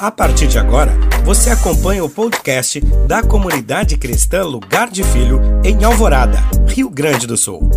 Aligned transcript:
A 0.00 0.10
partir 0.10 0.48
de 0.48 0.58
agora, 0.58 0.92
você 1.26 1.50
acompanha 1.50 2.02
o 2.02 2.08
podcast 2.08 2.80
da 3.06 3.22
comunidade 3.22 3.98
cristã 3.98 4.42
Lugar 4.42 4.88
de 4.88 5.04
Filho, 5.04 5.38
em 5.62 5.84
Alvorada, 5.84 6.38
Rio 6.66 6.88
Grande 6.88 7.26
do 7.26 7.36
Sul. 7.36 7.68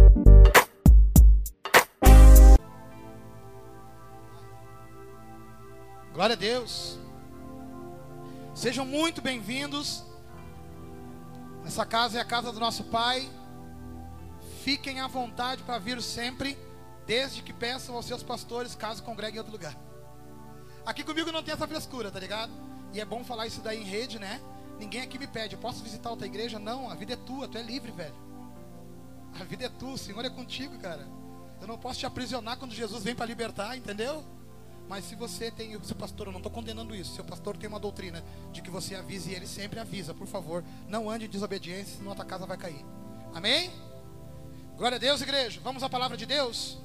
Glória 6.14 6.36
a 6.36 6.40
Deus. 6.40 6.98
Sejam 8.56 8.86
muito 8.86 9.22
bem-vindos. 9.22 10.06
Essa 11.66 11.86
casa 11.86 12.20
é 12.20 12.22
a 12.22 12.26
casa 12.26 12.54
do 12.54 12.60
nosso 12.62 12.86
Pai. 12.86 13.30
Fiquem 14.64 15.02
à 15.02 15.08
vontade 15.08 15.62
para 15.64 15.78
vir 15.78 16.02
sempre, 16.02 16.58
desde 17.06 17.42
que 17.42 17.52
peçam 17.52 17.94
aos 17.96 18.06
seus 18.06 18.24
pastores 18.24 18.76
caso 18.76 19.04
congreguem 19.04 19.36
em 19.36 19.40
outro 19.40 19.52
lugar. 19.52 19.76
Aqui 20.86 21.04
comigo 21.04 21.32
não 21.32 21.42
tem 21.42 21.54
essa 21.54 21.68
frescura, 21.68 22.12
tá 22.12 22.20
ligado? 22.20 22.52
E 22.94 23.00
é 23.00 23.06
bom 23.06 23.24
falar 23.24 23.48
isso 23.48 23.62
daí 23.62 23.82
em 23.82 23.86
rede, 23.86 24.20
né? 24.20 24.42
Ninguém 24.80 25.02
aqui 25.02 25.18
me 25.18 25.28
pede, 25.28 25.56
eu 25.56 25.60
posso 25.60 25.84
visitar 25.84 26.10
outra 26.10 26.28
igreja? 26.28 26.60
Não, 26.60 26.90
a 26.90 26.96
vida 26.96 27.14
é 27.14 27.16
tua, 27.16 27.48
tu 27.48 27.58
é 27.58 27.62
livre, 27.62 27.92
velho. 27.92 28.16
A 29.40 29.44
vida 29.44 29.66
é 29.66 29.70
tua, 29.70 29.94
o 29.94 29.98
Senhor 29.98 30.24
é 30.26 30.30
contigo, 30.30 30.78
cara. 30.80 31.08
Eu 31.62 31.68
não 31.68 31.78
posso 31.78 32.00
te 32.00 32.06
aprisionar 32.06 32.58
quando 32.58 32.74
Jesus 32.74 33.04
vem 33.04 33.16
para 33.16 33.26
libertar, 33.26 33.78
entendeu? 33.78 34.24
Mas 34.90 35.06
se 35.06 35.16
você 35.16 35.50
tem, 35.50 35.82
seu 35.84 35.96
pastor, 35.96 36.28
eu 36.28 36.32
não 36.34 36.40
estou 36.40 36.52
condenando 36.52 36.94
isso. 36.94 37.16
Seu 37.16 37.24
pastor 37.24 37.56
tem 37.56 37.70
uma 37.70 37.80
doutrina 37.80 38.24
de 38.52 38.62
que 38.62 38.70
você 38.70 38.96
avise 38.96 39.32
e 39.32 39.36
ele 39.36 39.48
sempre 39.48 39.80
avisa, 39.80 40.14
por 40.14 40.28
favor, 40.28 40.64
não 40.88 41.10
ande 41.10 41.26
em 41.26 41.30
desobediência, 41.30 41.98
senão 41.98 42.12
a 42.12 42.16
tua 42.16 42.26
casa 42.26 42.46
vai 42.46 42.58
cair. 42.58 42.86
Amém? 43.34 43.72
Glória 44.76 44.98
a 44.98 45.00
Deus, 45.00 45.22
igreja. 45.22 45.62
Vamos 45.64 45.82
à 45.84 45.90
palavra 45.90 46.18
de 46.18 46.26
Deus. 46.26 46.78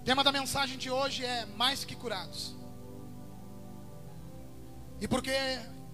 O 0.00 0.02
tema 0.02 0.24
da 0.24 0.32
mensagem 0.32 0.78
de 0.78 0.90
hoje 0.90 1.22
é 1.22 1.44
mais 1.44 1.84
que 1.84 1.94
curados. 1.94 2.56
E 4.98 5.06
por 5.06 5.22
que 5.22 5.30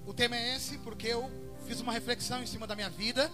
o 0.07 0.15
tema 0.15 0.37
é 0.37 0.55
esse? 0.55 0.79
Porque 0.79 1.09
eu 1.09 1.29
fiz 1.67 1.81
uma 1.81 1.93
reflexão 1.93 2.41
em 2.41 2.47
cima 2.47 2.69
da 2.69 2.77
minha 2.77 2.89
vida 2.89 3.29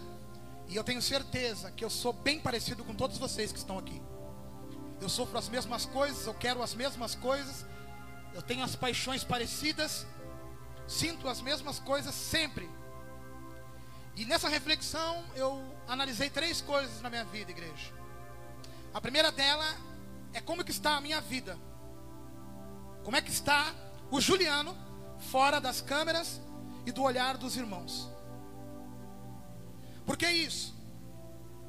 e 0.69 0.75
eu 0.75 0.83
tenho 0.83 1.03
certeza 1.03 1.71
que 1.71 1.85
eu 1.85 1.91
sou 1.91 2.15
bem 2.15 2.41
parecido 2.41 2.83
com 2.85 2.95
todos 2.95 3.19
vocês 3.19 3.53
que 3.53 3.59
estão 3.59 3.79
aqui. 3.79 4.01
Eu 4.99 5.11
sofro 5.11 5.37
as 5.37 5.47
mesmas 5.47 5.85
coisas, 5.85 6.27
eu 6.27 6.33
quero 6.33 6.63
as 6.63 6.75
mesmas 6.75 7.15
coisas, 7.15 7.67
eu 8.33 8.41
tenho 8.41 8.65
as 8.65 8.75
paixões 8.75 9.23
parecidas, 9.23 10.07
sinto 10.89 11.29
as 11.29 11.43
mesmas 11.43 11.79
coisas 11.81 12.15
sempre. 12.15 12.69
E 14.17 14.25
nessa 14.25 14.49
reflexão 14.49 15.23
eu 15.37 15.63
analisei 15.87 16.31
três 16.31 16.63
coisas 16.63 17.03
na 17.03 17.11
minha 17.11 17.25
vida, 17.27 17.51
igreja. 17.51 17.93
A 18.95 19.03
primeira 19.03 19.31
dela 19.31 19.92
é 20.33 20.41
como 20.41 20.65
que 20.65 20.71
está 20.71 20.97
a 20.97 21.01
minha 21.01 21.21
vida. 21.21 21.59
Como 23.05 23.17
é 23.17 23.23
que 23.23 23.31
está 23.31 23.75
o 24.11 24.21
Juliano 24.21 24.77
fora 25.31 25.61
das 25.61 25.81
câmeras 25.81 26.41
e 26.85 26.93
do 26.93 27.03
olhar 27.03 27.37
dos 27.37 27.57
irmãos. 27.57 28.09
Por 30.05 30.17
que 30.17 30.29
isso? 30.29 30.75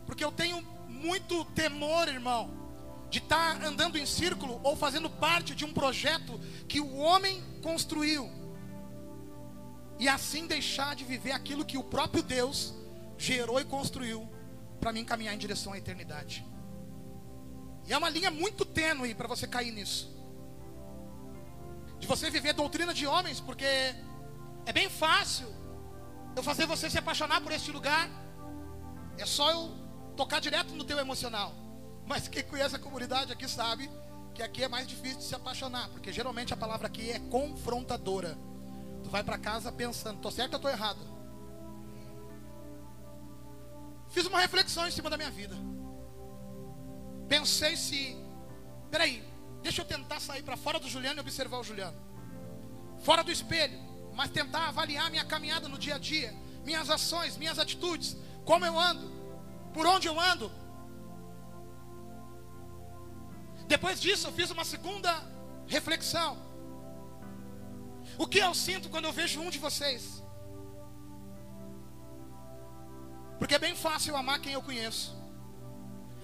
Porque 0.06 0.24
eu 0.24 0.32
tenho 0.32 0.62
muito 0.88 1.46
temor, 1.46 2.08
irmão, 2.08 2.52
de 3.10 3.20
estar 3.20 3.60
tá 3.60 3.68
andando 3.68 3.98
em 3.98 4.06
círculo 4.06 4.60
ou 4.64 4.76
fazendo 4.76 5.10
parte 5.10 5.54
de 5.54 5.64
um 5.64 5.74
projeto 5.74 6.40
que 6.68 6.80
o 6.80 6.98
homem 6.98 7.44
construiu 7.62 8.30
e 10.00 10.10
assim 10.10 10.48
deixar 10.48 10.96
de 10.96 11.04
viver 11.04 11.32
aquilo 11.32 11.64
que 11.64 11.78
o 11.78 11.84
próprio 11.84 12.24
Deus 12.24 12.74
gerou 13.18 13.60
e 13.60 13.66
construiu 13.66 14.28
para 14.80 14.92
mim 14.92 15.06
caminhar 15.06 15.34
em 15.34 15.38
direção 15.38 15.74
à 15.74 15.78
eternidade. 15.78 16.46
E 17.86 17.94
é 17.94 17.98
uma 17.98 18.10
linha 18.10 18.32
muito 18.32 18.66
tênue 18.66 19.14
para 19.14 19.28
você 19.28 19.48
cair 19.48 19.72
nisso. 19.72 20.12
De 22.00 22.08
você 22.08 22.30
viver 22.30 22.54
doutrina 22.54 22.94
de 22.94 23.06
homens, 23.06 23.40
porque 23.40 23.66
é 23.66 24.74
bem 24.74 24.90
fácil 24.90 25.48
eu 26.36 26.44
fazer 26.44 26.66
você 26.66 26.90
se 26.90 26.98
apaixonar 26.98 27.42
por 27.42 27.52
este 27.52 27.72
lugar. 27.72 28.10
É 29.18 29.26
só 29.26 29.52
eu 29.52 29.72
tocar 30.16 30.40
direto 30.40 30.74
no 30.74 30.84
teu 30.84 30.98
emocional. 30.98 31.54
Mas 32.06 32.28
quem 32.28 32.44
conhece 32.44 32.76
a 32.76 32.80
comunidade 32.80 33.32
aqui 33.32 33.48
sabe 33.48 33.90
que 34.34 34.42
aqui 34.42 34.64
é 34.64 34.68
mais 34.68 34.88
difícil 34.88 35.20
de 35.20 35.26
se 35.26 35.36
apaixonar, 35.36 35.90
porque 35.90 36.12
geralmente 36.12 36.54
a 36.54 36.58
palavra 36.58 36.88
aqui 36.88 37.12
é 37.12 37.20
confrontadora. 37.20 38.38
Tu 39.04 39.10
vai 39.10 39.24
para 39.24 39.38
casa 39.38 39.72
pensando, 39.72 40.20
tô 40.20 40.32
certo 40.32 40.56
ou 40.56 40.60
tô 40.60 40.70
errado? 40.70 41.00
Fiz 44.10 44.26
uma 44.26 44.40
reflexão 44.40 44.88
em 44.88 44.92
cima 44.92 45.10
da 45.10 45.18
minha 45.18 45.32
vida. 45.32 45.56
Pensei 47.28 47.76
se, 47.76 48.18
peraí, 48.92 49.24
deixa 49.62 49.82
eu 49.82 49.86
tentar 49.86 50.20
sair 50.20 50.44
para 50.44 50.58
fora 50.58 50.80
do 50.80 50.90
Juliano 50.90 51.20
e 51.20 51.22
observar 51.22 51.60
o 51.60 51.64
Juliano, 51.64 51.98
fora 53.00 53.24
do 53.24 53.32
espelho, 53.32 53.80
mas 54.14 54.30
tentar 54.30 54.68
avaliar 54.68 55.10
minha 55.10 55.26
caminhada 55.26 55.68
no 55.68 55.78
dia 55.78 55.96
a 55.96 55.98
dia, 55.98 56.34
minhas 56.64 56.90
ações, 56.90 57.38
minhas 57.38 57.58
atitudes, 57.58 58.16
como 58.46 58.66
eu 58.66 58.80
ando, 58.80 59.12
por 59.74 59.86
onde 59.86 60.08
eu 60.08 60.20
ando. 60.20 60.52
Depois 63.68 64.00
disso, 64.00 64.28
eu 64.28 64.32
fiz 64.34 64.52
uma 64.52 64.66
segunda 64.66 65.12
reflexão. 65.68 66.38
O 68.18 68.28
que 68.28 68.40
eu 68.40 68.54
sinto 68.54 68.90
quando 68.90 69.06
eu 69.06 69.14
vejo 69.14 69.42
um 69.42 69.50
de 69.50 69.58
vocês? 69.58 70.22
Porque 73.40 73.56
é 73.56 73.60
bem 73.60 73.76
fácil 73.76 74.16
amar 74.16 74.40
quem 74.40 74.54
eu 74.54 74.62
conheço. 74.62 75.23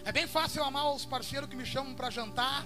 É 0.10 0.12
bem 0.12 0.26
fácil 0.26 0.64
amar 0.64 0.92
os 0.92 1.06
parceiros 1.06 1.48
que 1.48 1.56
me 1.56 1.64
chamam 1.64 1.94
para 1.94 2.10
jantar, 2.10 2.66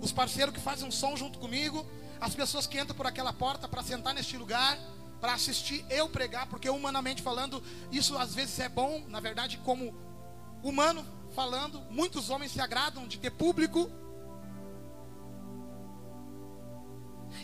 os 0.00 0.10
parceiros 0.10 0.52
que 0.52 0.60
fazem 0.60 0.88
um 0.88 0.90
som 0.90 1.16
junto 1.16 1.38
comigo, 1.38 1.86
as 2.20 2.34
pessoas 2.34 2.66
que 2.66 2.80
entram 2.80 2.96
por 2.96 3.06
aquela 3.06 3.32
porta 3.32 3.68
para 3.68 3.80
sentar 3.80 4.12
neste 4.12 4.36
lugar, 4.36 4.76
para 5.20 5.34
assistir 5.34 5.86
eu 5.88 6.08
pregar, 6.08 6.48
porque 6.48 6.68
humanamente 6.68 7.22
falando, 7.22 7.62
isso 7.92 8.18
às 8.18 8.34
vezes 8.34 8.58
é 8.58 8.68
bom, 8.68 9.04
na 9.06 9.20
verdade, 9.20 9.58
como 9.58 9.94
humano 10.60 11.06
falando, 11.32 11.80
muitos 11.90 12.28
homens 12.28 12.50
se 12.50 12.60
agradam 12.60 13.06
de 13.06 13.20
ter 13.20 13.30
público. 13.30 13.88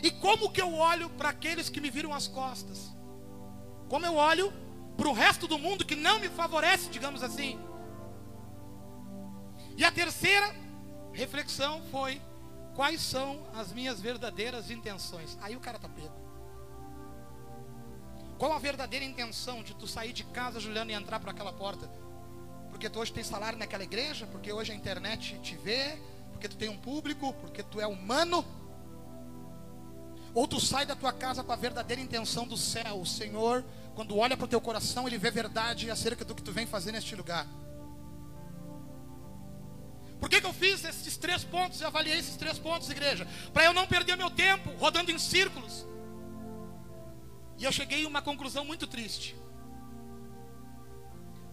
E 0.03 0.11
como 0.11 0.51
que 0.51 0.61
eu 0.61 0.73
olho 0.73 1.09
para 1.11 1.29
aqueles 1.29 1.69
que 1.69 1.79
me 1.79 1.89
viram 1.89 2.13
as 2.13 2.27
costas? 2.27 2.93
Como 3.87 4.05
eu 4.05 4.15
olho 4.15 4.51
para 4.97 5.07
o 5.07 5.13
resto 5.13 5.47
do 5.47 5.57
mundo 5.57 5.85
que 5.85 5.95
não 5.95 6.19
me 6.19 6.27
favorece, 6.27 6.89
digamos 6.89 7.23
assim? 7.23 7.57
E 9.77 9.83
a 9.83 9.91
terceira 9.91 10.53
reflexão 11.13 11.81
foi: 11.91 12.21
quais 12.73 13.01
são 13.01 13.45
as 13.53 13.71
minhas 13.71 13.99
verdadeiras 13.99 14.71
intenções? 14.71 15.37
Aí 15.41 15.55
o 15.55 15.59
cara 15.59 15.79
tá 15.79 15.89
pego. 15.89 16.25
Qual 18.37 18.51
a 18.51 18.59
verdadeira 18.59 19.05
intenção 19.05 19.63
de 19.63 19.73
tu 19.73 19.87
sair 19.87 20.11
de 20.11 20.23
casa, 20.25 20.59
Juliano, 20.59 20.91
e 20.91 20.93
entrar 20.93 21.19
para 21.19 21.31
aquela 21.31 21.53
porta? 21.53 21.89
Porque 22.69 22.89
tu 22.89 22.99
hoje 22.99 23.13
tem 23.13 23.23
salário 23.23 23.57
naquela 23.57 23.83
igreja, 23.83 24.27
porque 24.27 24.51
hoje 24.51 24.73
a 24.73 24.75
internet 24.75 25.39
te 25.39 25.55
vê, 25.55 25.97
porque 26.31 26.49
tu 26.49 26.57
tem 26.57 26.67
um 26.67 26.77
público, 26.77 27.33
porque 27.35 27.63
tu 27.63 27.79
é 27.79 27.87
humano. 27.87 28.43
Ou 30.33 30.45
tu 30.45 30.59
sai 30.59 30.85
da 30.85 30.97
tua 30.97 31.13
casa 31.13 31.41
com 31.41 31.53
a 31.53 31.55
verdadeira 31.55 32.01
intenção 32.01 32.45
do 32.45 32.57
céu. 32.57 32.99
O 32.99 33.05
Senhor, 33.05 33.63
quando 33.95 34.17
olha 34.17 34.35
para 34.35 34.43
o 34.43 34.49
teu 34.49 34.59
coração, 34.59 35.07
Ele 35.07 35.17
vê 35.17 35.31
verdade 35.31 35.89
acerca 35.89 36.25
do 36.25 36.35
que 36.35 36.43
tu 36.43 36.51
vem 36.51 36.65
fazer 36.65 36.91
neste 36.91 37.15
lugar. 37.15 37.47
Por 40.19 40.29
que, 40.29 40.41
que 40.41 40.47
eu 40.47 40.53
fiz 40.53 40.83
esses 40.83 41.17
três 41.17 41.43
pontos 41.43 41.81
e 41.81 41.85
avaliei 41.85 42.17
esses 42.17 42.35
três 42.35 42.57
pontos, 42.57 42.89
igreja? 42.89 43.27
Para 43.53 43.65
eu 43.65 43.73
não 43.73 43.85
perder 43.85 44.15
meu 44.15 44.29
tempo 44.29 44.69
rodando 44.77 45.11
em 45.11 45.19
círculos. 45.19 45.85
E 47.57 47.63
eu 47.63 47.71
cheguei 47.71 48.05
a 48.05 48.07
uma 48.07 48.21
conclusão 48.21 48.65
muito 48.65 48.87
triste. 48.87 49.35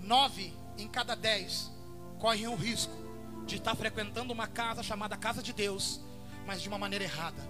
Nove 0.01 0.53
em 0.77 0.89
cada 0.89 1.15
dez 1.15 1.71
correm 2.19 2.49
o 2.49 2.55
risco 2.55 2.93
de 3.47 3.57
estar 3.57 3.75
frequentando 3.75 4.33
uma 4.33 4.47
casa 4.47 4.83
chamada 4.83 5.17
Casa 5.17 5.43
de 5.43 5.53
Deus, 5.53 6.01
mas 6.47 6.63
de 6.63 6.69
uma 6.69 6.79
maneira 6.79 7.05
errada. 7.05 7.43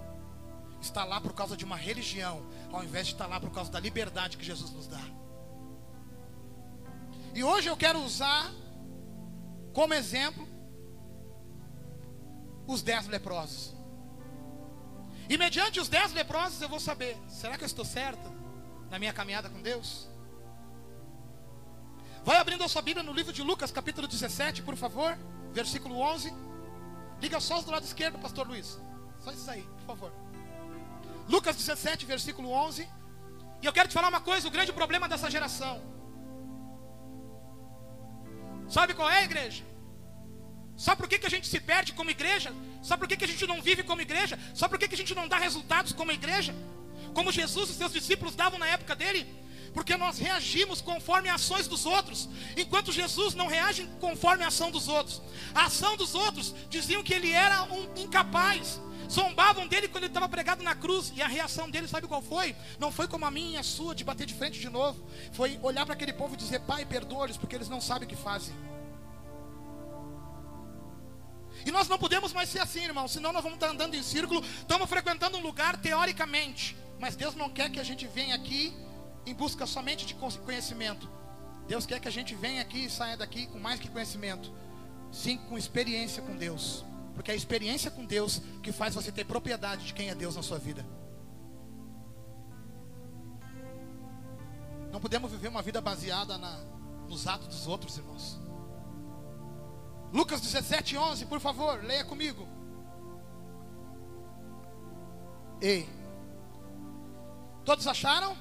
Está 0.81 1.05
lá 1.05 1.20
por 1.20 1.32
causa 1.32 1.56
de 1.56 1.65
uma 1.65 1.76
religião, 1.76 2.44
ao 2.73 2.82
invés 2.82 3.06
de 3.06 3.12
estar 3.12 3.26
lá 3.26 3.38
por 3.38 3.50
causa 3.50 3.70
da 3.70 3.79
liberdade 3.79 4.37
que 4.37 4.44
Jesus 4.44 4.70
nos 4.73 4.87
dá. 4.87 5.00
E 7.35 7.44
hoje 7.44 7.69
eu 7.69 7.76
quero 7.76 8.00
usar 8.00 8.53
como 9.73 9.94
exemplo 9.94 10.47
os 12.67 12.82
dez 12.82 13.06
leprosos. 13.06 13.75
E 15.29 15.38
mediante 15.38 15.81
os 15.81 15.88
dez 15.88 16.12
leprosos 16.12 16.61
eu 16.61 16.69
vou 16.69 16.81
saber: 16.81 17.17
será 17.29 17.56
que 17.56 17.64
eu 17.64 17.67
estou 17.67 17.85
certo 17.85 18.31
na 18.91 18.99
minha 18.99 19.12
caminhada 19.12 19.49
com 19.49 19.62
Deus? 19.62 20.09
Vai 22.25 22.37
abrindo 22.37 22.62
a 22.62 22.69
sua 22.69 22.82
Bíblia 22.82 23.03
no 23.03 23.12
livro 23.12 23.32
de 23.32 23.43
Lucas, 23.43 23.73
capítulo 23.73 24.06
17, 24.06 24.62
por 24.62 24.76
favor, 24.76 25.19
versículo 25.53 25.99
11. 25.99 26.32
Liga 27.20 27.41
só 27.41 27.59
os 27.59 27.64
do 27.64 27.70
lado 27.70 27.85
esquerdo, 27.85 28.19
Pastor 28.19 28.47
Luiz. 28.47 28.79
Só 29.20 29.32
isso 29.32 29.50
aí, 29.50 29.62
por 29.62 29.87
favor. 29.87 30.12
Lucas 31.29 31.56
17, 31.56 32.05
versículo 32.06 32.50
11. 32.50 32.88
E 33.61 33.67
eu 33.67 33.73
quero 33.73 33.88
te 33.88 33.94
falar 33.94 34.08
uma 34.08 34.20
coisa: 34.20 34.47
o 34.47 34.50
grande 34.50 34.73
problema 34.73 35.08
dessa 35.08 35.31
geração. 35.31 35.81
Sabe 38.69 38.94
qual 38.94 39.08
é, 39.11 39.25
igreja? 39.25 39.65
Sabe 40.82 40.96
por 40.96 41.08
que, 41.08 41.17
que 41.17 41.26
a 41.29 41.31
gente 41.31 41.46
se 41.46 41.61
perde 41.61 41.93
como 41.93 42.11
igreja? 42.11 42.52
Sabe 42.82 42.99
por 42.99 43.08
que, 43.08 43.17
que 43.17 43.25
a 43.25 43.29
gente 43.29 43.46
não 43.46 43.62
vive 43.62 43.84
como 43.84 44.00
igreja? 44.02 44.37
Sabe 44.52 44.70
por 44.70 44.81
que, 44.81 44.88
que 44.88 44.96
a 44.96 44.99
gente 44.99 45.14
não 45.14 45.29
dá 45.29 45.38
resultados 45.38 45.93
como 45.93 46.11
igreja? 46.11 46.52
Como 47.14 47.31
Jesus 47.31 47.70
e 47.70 47.75
seus 47.75 47.93
discípulos 47.93 48.34
davam 48.34 48.58
na 48.58 48.67
época 48.67 48.96
dele? 48.96 49.25
Porque 49.73 49.96
nós 49.96 50.19
reagimos 50.19 50.81
conforme 50.81 51.29
ações 51.29 51.69
dos 51.69 51.87
outros, 51.87 52.29
enquanto 52.56 52.90
Jesus 52.90 53.32
não 53.32 53.46
reage 53.46 53.88
conforme 54.00 54.43
a 54.43 54.49
ação 54.49 54.73
dos 54.73 54.88
outros. 54.88 55.23
A 55.55 55.67
ação 55.67 55.96
dos 55.96 56.17
outros 56.17 56.52
diziam 56.69 57.05
que 57.05 57.14
ele 57.14 57.31
era 57.31 57.62
um 57.62 57.88
incapaz, 57.96 58.81
zombavam 59.08 59.69
dele 59.69 59.87
quando 59.87 60.02
ele 60.02 60.11
estava 60.11 60.29
pregado 60.29 60.64
na 60.64 60.75
cruz, 60.75 61.12
e 61.14 61.23
a 61.23 61.29
reação 61.29 61.70
dele, 61.70 61.87
sabe 61.87 62.08
qual 62.08 62.20
foi? 62.20 62.56
Não 62.81 62.90
foi 62.90 63.06
como 63.06 63.25
a 63.25 63.31
minha 63.31 63.52
e 63.52 63.56
a 63.56 63.62
sua, 63.62 63.94
de 63.94 64.02
bater 64.02 64.26
de 64.26 64.34
frente 64.34 64.58
de 64.58 64.69
novo, 64.69 65.00
foi 65.32 65.61
olhar 65.62 65.87
para 65.87 65.94
aquele 65.94 66.12
povo 66.12 66.34
e 66.34 66.37
dizer: 66.37 66.58
Pai, 66.62 66.84
perdoa-lhes, 66.84 67.37
porque 67.37 67.55
eles 67.55 67.69
não 67.69 67.81
sabem 67.81 68.06
o 68.06 68.08
que 68.08 68.17
fazem. 68.17 68.52
E 71.64 71.70
nós 71.70 71.88
não 71.88 71.99
podemos 71.99 72.32
mais 72.32 72.49
ser 72.49 72.61
assim, 72.61 72.85
irmão, 72.85 73.06
senão 73.06 73.32
nós 73.32 73.43
vamos 73.43 73.56
estar 73.56 73.70
andando 73.70 73.94
em 73.94 74.03
círculo, 74.03 74.44
estamos 74.44 74.88
frequentando 74.88 75.38
um 75.38 75.41
lugar 75.41 75.81
teoricamente, 75.81 76.76
mas 76.99 77.17
Deus 77.17 77.35
não 77.35 77.49
quer 77.49 77.70
que 77.70 77.81
a 77.81 77.85
gente 77.85 78.06
venha 78.06 78.35
aqui 78.35 78.75
em 79.25 79.35
busca 79.35 79.67
somente 79.67 80.05
de 80.05 80.14
conhecimento. 80.14 81.09
Deus 81.67 81.87
quer 81.87 82.00
que 82.00 82.09
a 82.09 82.12
gente 82.12 82.35
venha 82.35 82.61
aqui 82.61 82.87
e 82.87 82.91
saia 82.91 83.17
daqui 83.17 83.47
com 83.47 83.59
mais 83.59 83.79
que 83.79 83.88
conhecimento, 83.88 84.53
sim 85.12 85.37
com 85.37 85.56
experiência 85.56 86.23
com 86.23 86.37
Deus, 86.37 86.85
porque 87.14 87.31
é 87.31 87.35
a 87.35 87.37
experiência 87.37 87.91
com 87.91 88.05
Deus 88.05 88.41
que 88.62 88.73
faz 88.73 88.94
você 88.94 89.12
ter 89.12 89.25
propriedade 89.25 89.87
de 89.87 89.94
quem 89.94 90.08
é 90.08 90.15
Deus 90.15 90.35
na 90.35 90.43
sua 90.43 90.58
vida. 90.58 90.85
Não 94.91 95.00
podemos 95.00 95.31
viver 95.31 95.49
uma 95.49 95.62
vida 95.62 95.81
baseada 95.81 96.37
na, 96.37 96.61
nos 97.08 97.26
atos 97.26 97.49
dos 97.49 97.67
outros, 97.67 97.97
irmãos. 97.97 98.42
Lucas 100.12 100.41
17, 100.43 100.97
11, 100.97 101.26
por 101.26 101.41
favor, 101.41 101.82
leia 101.82 102.05
comigo. 102.05 102.47
Ei, 105.61 105.88
todos 107.64 107.87
acharam? 107.87 108.37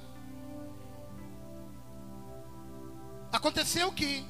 Aconteceu 3.31 3.91
que, 3.93 4.25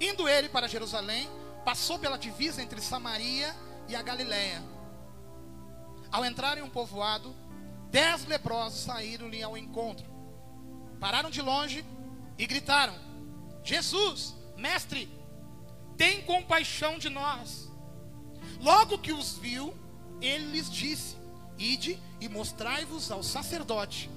indo 0.00 0.28
ele 0.28 0.48
para 0.48 0.66
Jerusalém, 0.66 1.28
passou 1.64 1.98
pela 1.98 2.18
divisa 2.18 2.60
entre 2.60 2.80
Samaria 2.80 3.54
e 3.88 3.94
a 3.94 4.02
Galiléia. 4.02 4.60
Ao 6.10 6.24
entrar 6.24 6.58
em 6.58 6.62
um 6.62 6.68
povoado, 6.68 7.34
dez 7.90 8.26
leprosos 8.26 8.80
saíram-lhe 8.80 9.40
ao 9.42 9.56
encontro. 9.56 10.10
Pararam 10.98 11.30
de 11.30 11.40
longe 11.40 11.84
e 12.36 12.44
gritaram: 12.44 12.94
Jesus, 13.62 14.34
mestre, 14.56 15.08
tem 15.96 16.22
compaixão 16.22 16.98
de 16.98 17.08
nós. 17.08 17.70
Logo 18.60 18.98
que 18.98 19.12
os 19.12 19.36
viu, 19.38 19.74
ele 20.20 20.52
lhes 20.52 20.70
disse: 20.70 21.16
Ide 21.58 21.98
e 22.20 22.28
mostrai-vos 22.28 23.10
ao 23.10 23.22
sacerdote. 23.22 24.10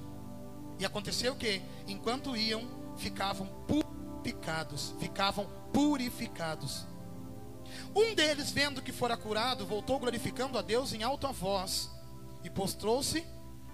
E 0.78 0.84
aconteceu 0.84 1.34
que, 1.34 1.62
enquanto 1.86 2.36
iam, 2.36 2.62
ficavam 2.96 3.46
purificados, 3.66 4.94
ficavam 4.98 5.46
purificados. 5.72 6.86
Um 7.94 8.14
deles, 8.14 8.50
vendo 8.50 8.82
que 8.82 8.92
fora 8.92 9.16
curado, 9.16 9.66
voltou 9.66 9.98
glorificando 9.98 10.58
a 10.58 10.62
Deus 10.62 10.92
em 10.92 11.02
alta 11.02 11.32
voz 11.32 11.90
e 12.44 12.50
postrou-se 12.50 13.26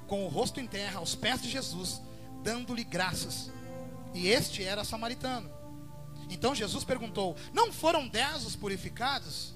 com 0.07 0.25
o 0.25 0.29
rosto 0.29 0.61
em 0.61 0.67
terra 0.67 0.99
aos 0.99 1.15
pés 1.15 1.43
de 1.43 1.51
Jesus, 1.51 2.01
dando-lhe 2.43 2.85
graças. 2.85 3.51
E 4.15 4.29
este 4.29 4.63
era 4.63 4.85
samaritano. 4.85 5.62
Então 6.33 6.55
Jesus 6.55 6.83
perguntou: 6.83 7.37
Não 7.53 7.73
foram 7.73 8.09
dez 8.09 8.47
os 8.47 8.57
purificados? 8.57 9.53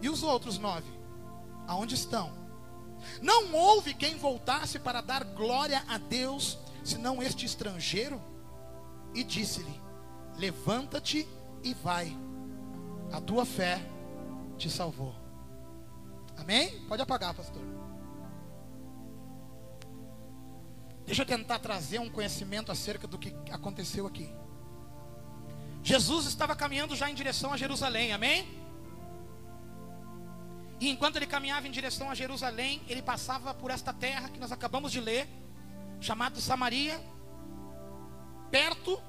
E 0.00 0.08
os 0.08 0.22
outros 0.22 0.56
nove? 0.56 0.90
Aonde 1.66 1.94
estão? 1.94 2.32
Não 3.20 3.52
houve 3.52 3.94
quem 3.94 4.16
voltasse 4.16 4.78
para 4.78 5.00
dar 5.00 5.24
glória 5.24 5.82
a 5.88 5.98
Deus, 5.98 6.58
senão 6.84 7.22
este 7.22 7.44
estrangeiro? 7.44 8.20
E 9.14 9.24
disse-lhe: 9.24 9.80
Levanta-te 10.36 11.28
e 11.62 11.74
vai, 11.74 12.16
a 13.12 13.20
tua 13.20 13.44
fé 13.44 13.80
te 14.56 14.70
salvou. 14.70 15.14
Amém? 16.36 16.80
Pode 16.86 17.02
apagar, 17.02 17.34
pastor. 17.34 17.62
Deixa 21.04 21.22
eu 21.22 21.26
tentar 21.26 21.58
trazer 21.58 21.98
um 21.98 22.08
conhecimento 22.08 22.70
acerca 22.70 23.06
do 23.06 23.18
que 23.18 23.34
aconteceu 23.50 24.06
aqui. 24.06 24.32
Jesus 25.82 26.26
estava 26.26 26.54
caminhando 26.54 26.94
já 26.94 27.10
em 27.10 27.14
direção 27.14 27.52
a 27.52 27.56
Jerusalém, 27.56 28.12
amém? 28.12 28.60
E 30.78 30.88
enquanto 30.88 31.16
ele 31.16 31.26
caminhava 31.26 31.68
em 31.68 31.70
direção 31.70 32.10
a 32.10 32.14
Jerusalém, 32.14 32.82
ele 32.88 33.02
passava 33.02 33.52
por 33.52 33.70
esta 33.70 33.92
terra 33.92 34.28
que 34.28 34.40
nós 34.40 34.50
acabamos 34.50 34.90
de 34.90 35.00
ler, 35.00 35.28
chamada 36.00 36.40
Samaria, 36.40 36.98
perto 38.50 39.00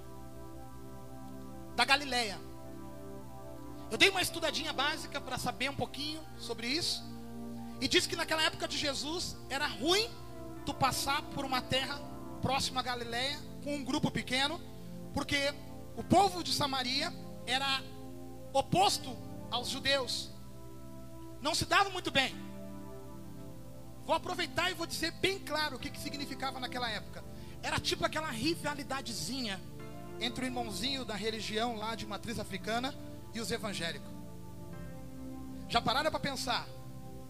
da 1.76 1.86
Galileia. 1.86 2.38
Eu 3.90 3.98
dei 3.98 4.10
uma 4.10 4.22
estudadinha 4.22 4.74
básica 4.74 5.20
para 5.20 5.38
saber 5.38 5.70
um 5.70 5.76
pouquinho 5.76 6.22
sobre 6.38 6.68
isso. 6.68 7.04
E 7.80 7.88
disse 7.88 8.08
que 8.08 8.16
naquela 8.16 8.44
época 8.44 8.68
de 8.68 8.78
Jesus 8.78 9.38
era 9.50 9.68
ruim 9.68 10.10
tu 10.66 10.74
passar 10.74 11.22
por 11.34 11.44
uma 11.44 11.62
terra 11.62 12.00
próxima 12.42 12.82
à 12.82 12.84
Galileia 12.84 13.40
com 13.64 13.76
um 13.76 13.84
grupo 13.84 14.12
pequeno, 14.12 14.62
porque 15.14 15.54
o 15.96 16.04
povo 16.04 16.44
de 16.44 16.54
Samaria 16.54 17.14
era 17.46 17.82
oposto 18.54 19.16
aos 19.50 19.70
judeus. 19.70 20.30
Não 21.42 21.56
se 21.56 21.66
dava 21.66 21.90
muito 21.90 22.12
bem. 22.12 22.36
Vou 24.06 24.16
aproveitar 24.16 24.72
e 24.72 24.74
vou 24.74 24.88
dizer 24.88 25.12
bem 25.12 25.40
claro 25.40 25.76
o 25.76 25.80
que, 25.80 25.90
que 25.90 26.00
significava 26.00 26.60
naquela 26.60 26.90
época. 26.90 27.24
Era 27.62 27.80
tipo 27.80 28.06
aquela 28.06 28.30
rivalidadezinha 28.30 29.60
entre 30.20 30.46
o 30.46 30.48
irmãozinho 30.48 31.06
da 31.06 31.16
religião 31.16 31.76
lá 31.76 31.96
de 31.96 32.06
matriz 32.06 32.40
africana 32.40 32.94
e 33.34 33.40
os 33.40 33.52
evangélicos. 33.52 34.10
Já 35.68 35.82
pararam 35.82 36.12
para 36.12 36.20
pensar 36.20 36.68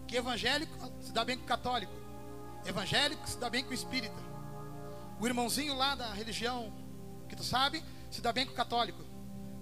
que 0.06 0.16
evangélico 0.16 0.76
se 1.00 1.12
dá 1.12 1.24
bem 1.24 1.38
com 1.38 1.46
católico, 1.46 1.92
evangélico 2.66 3.28
se 3.28 3.38
dá 3.38 3.48
bem 3.48 3.64
com 3.64 3.72
espírita. 3.72 4.22
O 5.20 5.26
irmãozinho 5.26 5.74
lá 5.74 5.94
da 5.94 6.12
religião 6.12 6.72
que 7.28 7.36
tu 7.36 7.44
sabe 7.44 7.82
se 8.12 8.20
dá 8.20 8.30
bem 8.30 8.44
com 8.44 8.52
o 8.52 8.54
católico. 8.54 9.02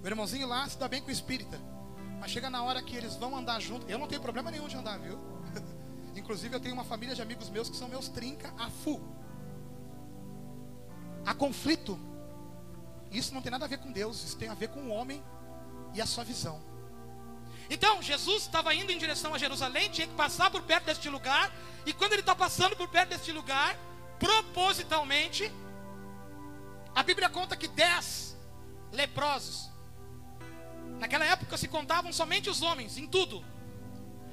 O 0.02 0.06
irmãozinho 0.06 0.46
lá 0.48 0.68
se 0.68 0.76
dá 0.76 0.88
bem 0.88 1.00
com 1.00 1.08
o 1.08 1.12
espírita. 1.12 1.58
Mas 2.18 2.32
chega 2.32 2.50
na 2.50 2.62
hora 2.64 2.82
que 2.82 2.96
eles 2.96 3.14
vão 3.14 3.36
andar 3.36 3.60
junto. 3.60 3.88
Eu 3.88 3.96
não 3.96 4.08
tenho 4.08 4.20
problema 4.20 4.50
nenhum 4.50 4.66
de 4.66 4.76
andar, 4.76 4.98
viu? 4.98 5.18
Inclusive 6.16 6.54
eu 6.56 6.60
tenho 6.60 6.74
uma 6.74 6.84
família 6.84 7.14
de 7.14 7.22
amigos 7.22 7.48
meus 7.48 7.70
que 7.70 7.76
são 7.76 7.88
meus 7.88 8.08
trinca 8.08 8.52
a 8.58 8.68
fu. 8.68 9.00
Há 11.24 11.32
conflito. 11.32 11.98
Isso 13.12 13.32
não 13.32 13.40
tem 13.40 13.52
nada 13.52 13.64
a 13.64 13.68
ver 13.68 13.78
com 13.78 13.92
Deus, 13.92 14.22
isso 14.24 14.36
tem 14.36 14.48
a 14.48 14.54
ver 14.54 14.68
com 14.68 14.80
o 14.80 14.88
homem 14.90 15.22
e 15.94 16.00
a 16.00 16.06
sua 16.06 16.24
visão. 16.24 16.60
Então, 17.68 18.02
Jesus 18.02 18.42
estava 18.42 18.74
indo 18.74 18.90
em 18.90 18.98
direção 18.98 19.32
a 19.32 19.38
Jerusalém, 19.38 19.90
tinha 19.90 20.08
que 20.08 20.14
passar 20.14 20.50
por 20.50 20.62
perto 20.62 20.86
deste 20.86 21.08
lugar, 21.08 21.52
e 21.86 21.92
quando 21.92 22.12
ele 22.12 22.22
está 22.22 22.34
passando 22.34 22.76
por 22.76 22.88
perto 22.88 23.10
deste 23.10 23.30
lugar, 23.30 23.76
propositalmente, 24.18 25.50
a 26.94 27.02
Bíblia 27.02 27.28
conta 27.28 27.56
que 27.56 27.68
dez 27.68 28.29
leprosos. 28.92 29.70
Naquela 30.98 31.24
época 31.24 31.56
se 31.56 31.68
contavam 31.68 32.12
somente 32.12 32.50
os 32.50 32.62
homens, 32.62 32.98
em 32.98 33.06
tudo. 33.06 33.44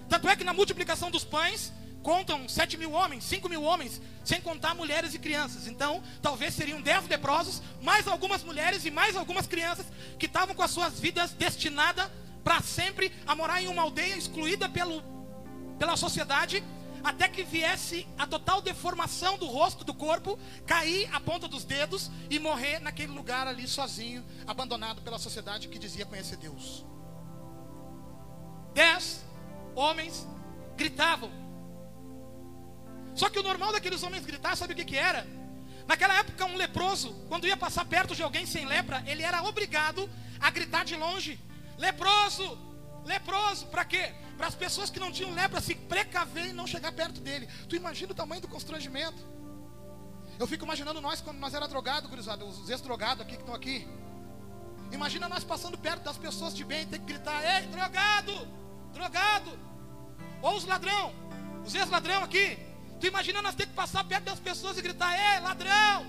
Tanto 0.09 0.27
é 0.27 0.35
que 0.35 0.43
na 0.43 0.53
multiplicação 0.53 1.11
dos 1.11 1.23
pães, 1.23 1.71
contam 2.01 2.47
sete 2.47 2.77
mil 2.77 2.93
homens, 2.93 3.25
cinco 3.25 3.49
mil 3.49 3.63
homens, 3.63 4.01
sem 4.23 4.39
contar 4.39 4.73
mulheres 4.73 5.13
e 5.13 5.19
crianças. 5.19 5.67
Então, 5.67 6.01
talvez 6.21 6.53
seriam 6.53 6.81
dez 6.81 7.05
leprosos, 7.07 7.61
mais 7.81 8.07
algumas 8.07 8.43
mulheres 8.43 8.85
e 8.85 8.91
mais 8.91 9.15
algumas 9.15 9.45
crianças 9.45 9.85
que 10.17 10.25
estavam 10.25 10.55
com 10.55 10.63
as 10.63 10.71
suas 10.71 10.99
vidas 10.99 11.31
destinadas 11.31 12.09
para 12.43 12.61
sempre 12.61 13.11
a 13.25 13.35
morar 13.35 13.61
em 13.61 13.67
uma 13.67 13.81
aldeia 13.81 14.15
excluída 14.15 14.69
pelo, 14.69 15.03
pela 15.77 15.97
sociedade 15.97 16.63
até 17.07 17.29
que 17.29 17.41
viesse 17.41 18.05
a 18.17 18.27
total 18.27 18.61
deformação 18.61 19.37
do 19.37 19.45
rosto, 19.45 19.85
do 19.85 19.93
corpo, 19.93 20.37
cair 20.65 21.09
a 21.15 21.21
ponta 21.21 21.47
dos 21.47 21.63
dedos 21.63 22.11
e 22.29 22.37
morrer 22.37 22.79
naquele 22.79 23.13
lugar 23.13 23.47
ali 23.47 23.65
sozinho, 23.65 24.25
abandonado 24.45 25.01
pela 25.01 25.17
sociedade 25.17 25.69
que 25.69 25.79
dizia 25.79 26.05
conhecer 26.05 26.35
Deus. 26.35 26.85
Dez 28.73 29.23
homens 29.73 30.27
gritavam. 30.75 31.31
Só 33.15 33.29
que 33.29 33.39
o 33.39 33.43
normal 33.43 33.71
daqueles 33.71 34.03
homens 34.03 34.25
gritar, 34.25 34.57
sabe 34.57 34.73
o 34.73 34.75
que, 34.75 34.83
que 34.83 34.97
era? 34.97 35.25
Naquela 35.87 36.13
época, 36.15 36.43
um 36.43 36.57
leproso, 36.57 37.13
quando 37.29 37.47
ia 37.47 37.55
passar 37.55 37.85
perto 37.85 38.13
de 38.13 38.21
alguém 38.21 38.45
sem 38.45 38.65
lepra, 38.65 39.01
ele 39.07 39.23
era 39.23 39.41
obrigado 39.43 40.09
a 40.41 40.49
gritar 40.49 40.83
de 40.83 40.97
longe: 40.97 41.39
leproso, 41.77 42.59
leproso, 43.05 43.67
para 43.67 43.85
quê? 43.85 44.13
Para 44.37 44.47
as 44.47 44.55
pessoas 44.55 44.89
que 44.89 44.99
não 44.99 45.11
tinham 45.11 45.33
lepra 45.33 45.59
se 45.59 45.75
precaver 45.75 46.47
e 46.47 46.53
não 46.53 46.67
chegar 46.67 46.91
perto 46.91 47.19
dele. 47.19 47.47
Tu 47.67 47.75
imagina 47.75 48.11
o 48.11 48.15
tamanho 48.15 48.41
do 48.41 48.47
constrangimento? 48.47 49.17
Eu 50.39 50.45
fico 50.45 50.63
imaginando 50.63 51.01
nós 51.01 51.19
quando 51.19 51.39
nós 51.39 51.53
era 51.53 51.67
drogado, 51.67 52.07
gurizada, 52.07 52.45
os 52.45 52.69
ex-drogados 52.69 53.21
aqui 53.21 53.35
que 53.35 53.41
estão 53.41 53.55
aqui. 53.55 53.87
Imagina 54.91 55.27
nós 55.27 55.43
passando 55.43 55.77
perto 55.77 56.03
das 56.03 56.17
pessoas 56.17 56.53
de 56.53 56.63
bem, 56.63 56.85
ter 56.85 56.99
que 56.99 57.05
gritar: 57.05 57.43
"Ei, 57.43 57.67
drogado! 57.67 58.57
drogado, 58.97 59.57
ou 60.41 60.55
os 60.55 60.65
ladrão, 60.65 61.13
os 61.65 61.73
ex-ladrão 61.75 62.23
aqui. 62.23 62.57
Tu 62.99 63.07
imagina 63.07 63.41
nós 63.41 63.55
ter 63.55 63.67
que 63.67 63.73
passar 63.73 64.03
perto 64.03 64.25
das 64.25 64.39
pessoas 64.39 64.77
e 64.77 64.81
gritar: 64.81 65.11
Ei, 65.13 65.39
ladrão, 65.39 66.05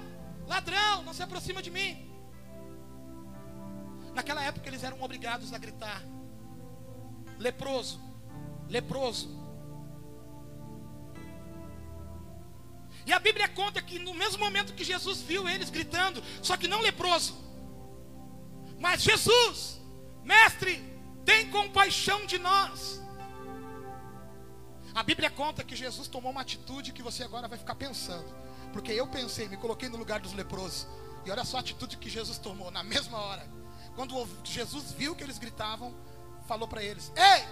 ladrão, 0.46 1.02
não 1.02 1.12
se 1.12 1.22
aproxima 1.22 1.62
de 1.62 1.70
mim. 1.70 2.06
Naquela 4.14 4.42
época 4.42 4.68
eles 4.68 4.82
eram 4.82 5.00
obrigados 5.02 5.52
a 5.52 5.58
gritar: 5.58 6.02
leproso, 7.38 8.00
leproso. 8.68 9.36
E 13.06 13.12
a 13.12 13.18
Bíblia 13.18 13.48
conta 13.48 13.80
que 13.80 13.98
no 13.98 14.12
mesmo 14.12 14.38
momento 14.38 14.74
que 14.74 14.84
Jesus 14.84 15.22
viu 15.22 15.48
eles 15.48 15.70
gritando, 15.70 16.22
só 16.42 16.56
que 16.56 16.68
não 16.68 16.80
leproso, 16.80 17.36
mas 18.78 19.02
Jesus, 19.02 19.80
mestre, 20.22 20.82
tem 21.24 21.50
compaixão 21.50 22.26
de 22.26 22.38
nós. 22.38 23.00
A 24.94 25.02
Bíblia 25.02 25.30
conta 25.30 25.64
que 25.64 25.76
Jesus 25.76 26.08
tomou 26.08 26.30
uma 26.30 26.40
atitude 26.40 26.92
que 26.92 27.02
você 27.02 27.22
agora 27.22 27.48
vai 27.48 27.58
ficar 27.58 27.74
pensando. 27.74 28.34
Porque 28.72 28.92
eu 28.92 29.06
pensei, 29.06 29.48
me 29.48 29.56
coloquei 29.56 29.88
no 29.88 29.96
lugar 29.96 30.20
dos 30.20 30.32
leprosos. 30.32 30.86
E 31.24 31.30
olha 31.30 31.44
só 31.44 31.58
a 31.58 31.60
atitude 31.60 31.96
que 31.96 32.08
Jesus 32.08 32.38
tomou 32.38 32.70
na 32.70 32.82
mesma 32.82 33.18
hora. 33.18 33.48
Quando 33.94 34.28
Jesus 34.44 34.92
viu 34.92 35.14
que 35.14 35.24
eles 35.24 35.38
gritavam, 35.38 35.94
falou 36.46 36.68
para 36.68 36.82
eles: 36.82 37.12
Ei, 37.16 37.44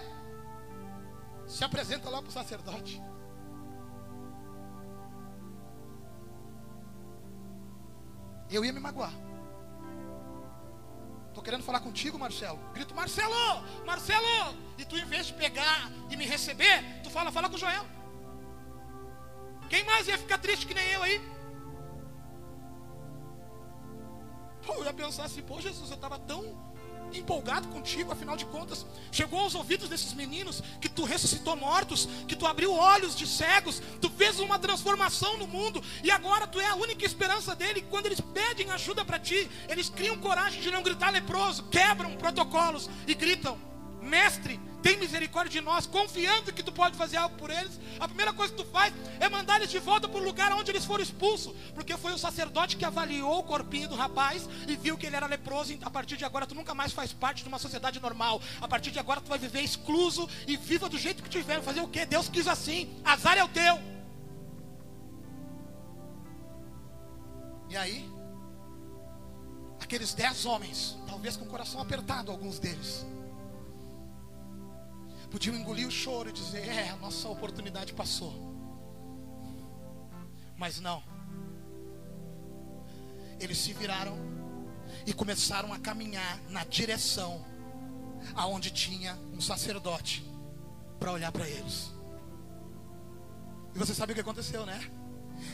se 1.47 1.63
apresenta 1.63 2.09
lá 2.09 2.21
para 2.21 2.29
o 2.29 2.31
sacerdote. 2.31 3.01
Eu 8.49 8.63
ia 8.63 8.73
me 8.73 8.79
magoar. 8.79 9.13
Estou 11.29 11.43
querendo 11.43 11.63
falar 11.63 11.79
contigo, 11.79 12.17
Marcelo. 12.17 12.59
Grito, 12.73 12.95
Marcelo, 12.95 13.33
Marcelo. 13.85 14.55
E 14.77 14.83
tu, 14.85 14.97
em 14.97 15.05
vez 15.05 15.27
de 15.27 15.33
pegar 15.33 15.91
e 16.09 16.17
me 16.17 16.25
receber, 16.25 17.01
tu 17.03 17.09
fala, 17.09 17.31
fala 17.31 17.49
com 17.49 17.55
o 17.55 17.59
Joel. 17.59 17.85
Quem 19.69 19.83
mais 19.83 20.07
ia 20.07 20.17
ficar 20.17 20.37
triste 20.37 20.65
que 20.65 20.73
nem 20.73 20.89
eu 20.91 21.03
aí? 21.03 21.21
Pô, 24.65 24.73
eu 24.73 24.85
ia 24.85 24.93
pensar 24.93 25.25
assim, 25.25 25.41
pô, 25.41 25.61
Jesus, 25.61 25.89
eu 25.89 25.95
estava 25.95 26.17
tão 26.19 26.66
empolgado 27.13 27.67
contigo, 27.69 28.11
afinal 28.11 28.35
de 28.35 28.45
contas, 28.45 28.85
chegou 29.11 29.39
aos 29.39 29.55
ouvidos 29.55 29.89
desses 29.89 30.13
meninos 30.13 30.61
que 30.81 30.89
tu 30.89 31.03
ressuscitou 31.03 31.55
mortos, 31.55 32.07
que 32.27 32.35
tu 32.35 32.45
abriu 32.45 32.73
olhos 32.73 33.15
de 33.15 33.25
cegos, 33.25 33.81
tu 34.01 34.09
fez 34.09 34.39
uma 34.39 34.59
transformação 34.59 35.37
no 35.37 35.47
mundo 35.47 35.83
e 36.03 36.11
agora 36.11 36.47
tu 36.47 36.59
é 36.59 36.67
a 36.67 36.75
única 36.75 37.05
esperança 37.05 37.55
dele. 37.55 37.85
Quando 37.89 38.07
eles 38.07 38.21
pedem 38.21 38.69
ajuda 38.71 39.05
para 39.05 39.19
ti, 39.19 39.49
eles 39.67 39.89
criam 39.89 40.17
coragem 40.17 40.61
de 40.61 40.71
não 40.71 40.83
gritar 40.83 41.11
leproso, 41.11 41.63
quebram 41.69 42.15
protocolos 42.15 42.89
e 43.07 43.13
gritam: 43.13 43.57
Mestre, 44.01 44.59
tem 44.87 44.95
misericórdia 44.95 45.59
de 45.59 45.65
nós, 45.65 45.85
confiando 45.85 46.53
que 46.53 46.63
tu 46.63 46.71
pode 46.71 46.95
fazer 46.95 47.17
algo 47.17 47.35
por 47.35 47.49
eles. 47.49 47.77
A 47.99 48.07
primeira 48.07 48.31
coisa 48.31 48.53
que 48.53 48.63
tu 48.63 48.69
faz 48.69 48.93
é 49.19 49.27
mandar 49.27 49.57
eles 49.57 49.69
de 49.69 49.79
volta 49.79 50.07
para 50.07 50.17
o 50.17 50.23
lugar 50.23 50.53
onde 50.53 50.71
eles 50.71 50.85
foram 50.85 51.03
expulsos, 51.03 51.53
porque 51.75 51.97
foi 51.97 52.13
o 52.13 52.17
sacerdote 52.17 52.77
que 52.77 52.85
avaliou 52.85 53.39
o 53.39 53.43
corpinho 53.43 53.89
do 53.89 53.95
rapaz 53.95 54.47
e 54.65 54.77
viu 54.77 54.97
que 54.97 55.05
ele 55.05 55.17
era 55.17 55.25
leproso. 55.25 55.73
E 55.73 55.79
a 55.81 55.89
partir 55.89 56.15
de 56.15 56.23
agora 56.23 56.47
tu 56.47 56.55
nunca 56.55 56.73
mais 56.73 56.93
faz 56.93 57.11
parte 57.11 57.43
de 57.43 57.49
uma 57.49 57.59
sociedade 57.59 57.99
normal. 57.99 58.41
A 58.61 58.67
partir 58.67 58.91
de 58.91 58.97
agora 58.97 59.19
tu 59.19 59.27
vai 59.27 59.37
viver 59.37 59.59
excluso 59.59 60.29
e 60.47 60.55
viva 60.55 60.87
do 60.87 60.97
jeito 60.97 61.21
que 61.21 61.29
tiver. 61.29 61.61
Fazer 61.61 61.81
o 61.81 61.89
que? 61.89 62.05
Deus 62.05 62.29
quis 62.29 62.47
assim. 62.47 62.97
Azar 63.03 63.37
é 63.37 63.43
o 63.43 63.49
teu. 63.49 63.77
E 67.69 67.75
aí, 67.75 68.09
aqueles 69.81 70.13
dez 70.13 70.45
homens, 70.45 70.97
talvez 71.05 71.35
com 71.35 71.43
o 71.43 71.49
coração 71.49 71.81
apertado, 71.81 72.31
alguns 72.31 72.57
deles 72.57 73.05
podiam 75.37 75.55
engolir 75.55 75.87
o 75.87 75.91
choro 75.91 76.29
e 76.29 76.33
dizer: 76.33 76.67
É, 76.67 76.89
a 76.89 76.95
nossa 76.95 77.29
oportunidade 77.29 77.93
passou. 77.93 78.33
Mas 80.57 80.79
não. 80.79 81.03
Eles 83.39 83.59
se 83.59 83.71
viraram 83.71 84.17
e 85.05 85.13
começaram 85.13 85.71
a 85.71 85.77
caminhar 85.77 86.41
na 86.49 86.63
direção 86.63 87.45
aonde 88.33 88.71
tinha 88.71 89.15
um 89.31 89.39
sacerdote 89.39 90.25
para 90.99 91.11
olhar 91.11 91.31
para 91.31 91.47
eles. 91.47 91.93
E 93.75 93.77
você 93.77 93.93
sabe 93.93 94.13
o 94.13 94.15
que 94.15 94.21
aconteceu, 94.21 94.65
né? 94.65 94.91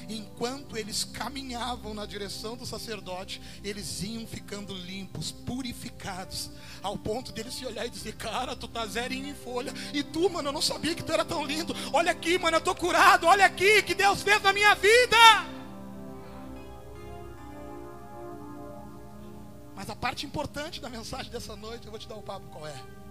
Enquanto 0.10 0.78
eles 0.78 1.04
caminhavam 1.04 1.94
na 1.94 2.06
direção 2.06 2.56
do 2.56 2.66
sacerdote, 2.66 3.42
eles 3.64 4.02
iam 4.04 4.26
ficando 4.28 4.74
limpos, 4.74 5.32
purificados, 5.32 6.50
ao 6.82 6.98
ponto 6.98 7.32
deles 7.32 7.54
se 7.54 7.66
olhar 7.66 7.86
e 7.86 7.90
dizer: 7.90 8.16
Cara, 8.16 8.56
tu 8.56 8.68
tá 8.68 8.86
zerinho 8.86 9.28
em 9.28 9.36
folha, 9.36 9.74
e 9.94 10.04
tu, 10.04 10.30
mano, 10.30 10.50
eu 10.50 10.54
não 10.54 10.62
sabia 10.62 10.96
que 10.96 11.04
tu 11.04 11.12
era 11.12 11.26
tão 11.26 11.46
lindo. 11.46 11.76
Olha 11.92 12.12
aqui, 12.12 12.38
mano, 12.38 12.58
eu 12.58 12.62
tô 12.62 12.76
curado. 12.76 13.28
Olha 13.28 13.46
aqui, 13.46 13.82
que 13.84 13.94
Deus 13.94 14.22
fez 14.22 14.42
na 14.42 14.54
minha 14.54 14.74
vida. 14.76 15.18
Mas 19.76 19.90
a 19.90 19.96
parte 19.96 20.26
importante 20.26 20.80
da 20.80 20.90
mensagem 20.90 21.32
dessa 21.32 21.56
noite, 21.56 21.86
eu 21.86 21.92
vou 21.92 22.00
te 22.00 22.08
dar 22.08 22.16
o 22.16 22.22
papo 22.22 22.48
qual 22.48 22.68
é 22.68 23.03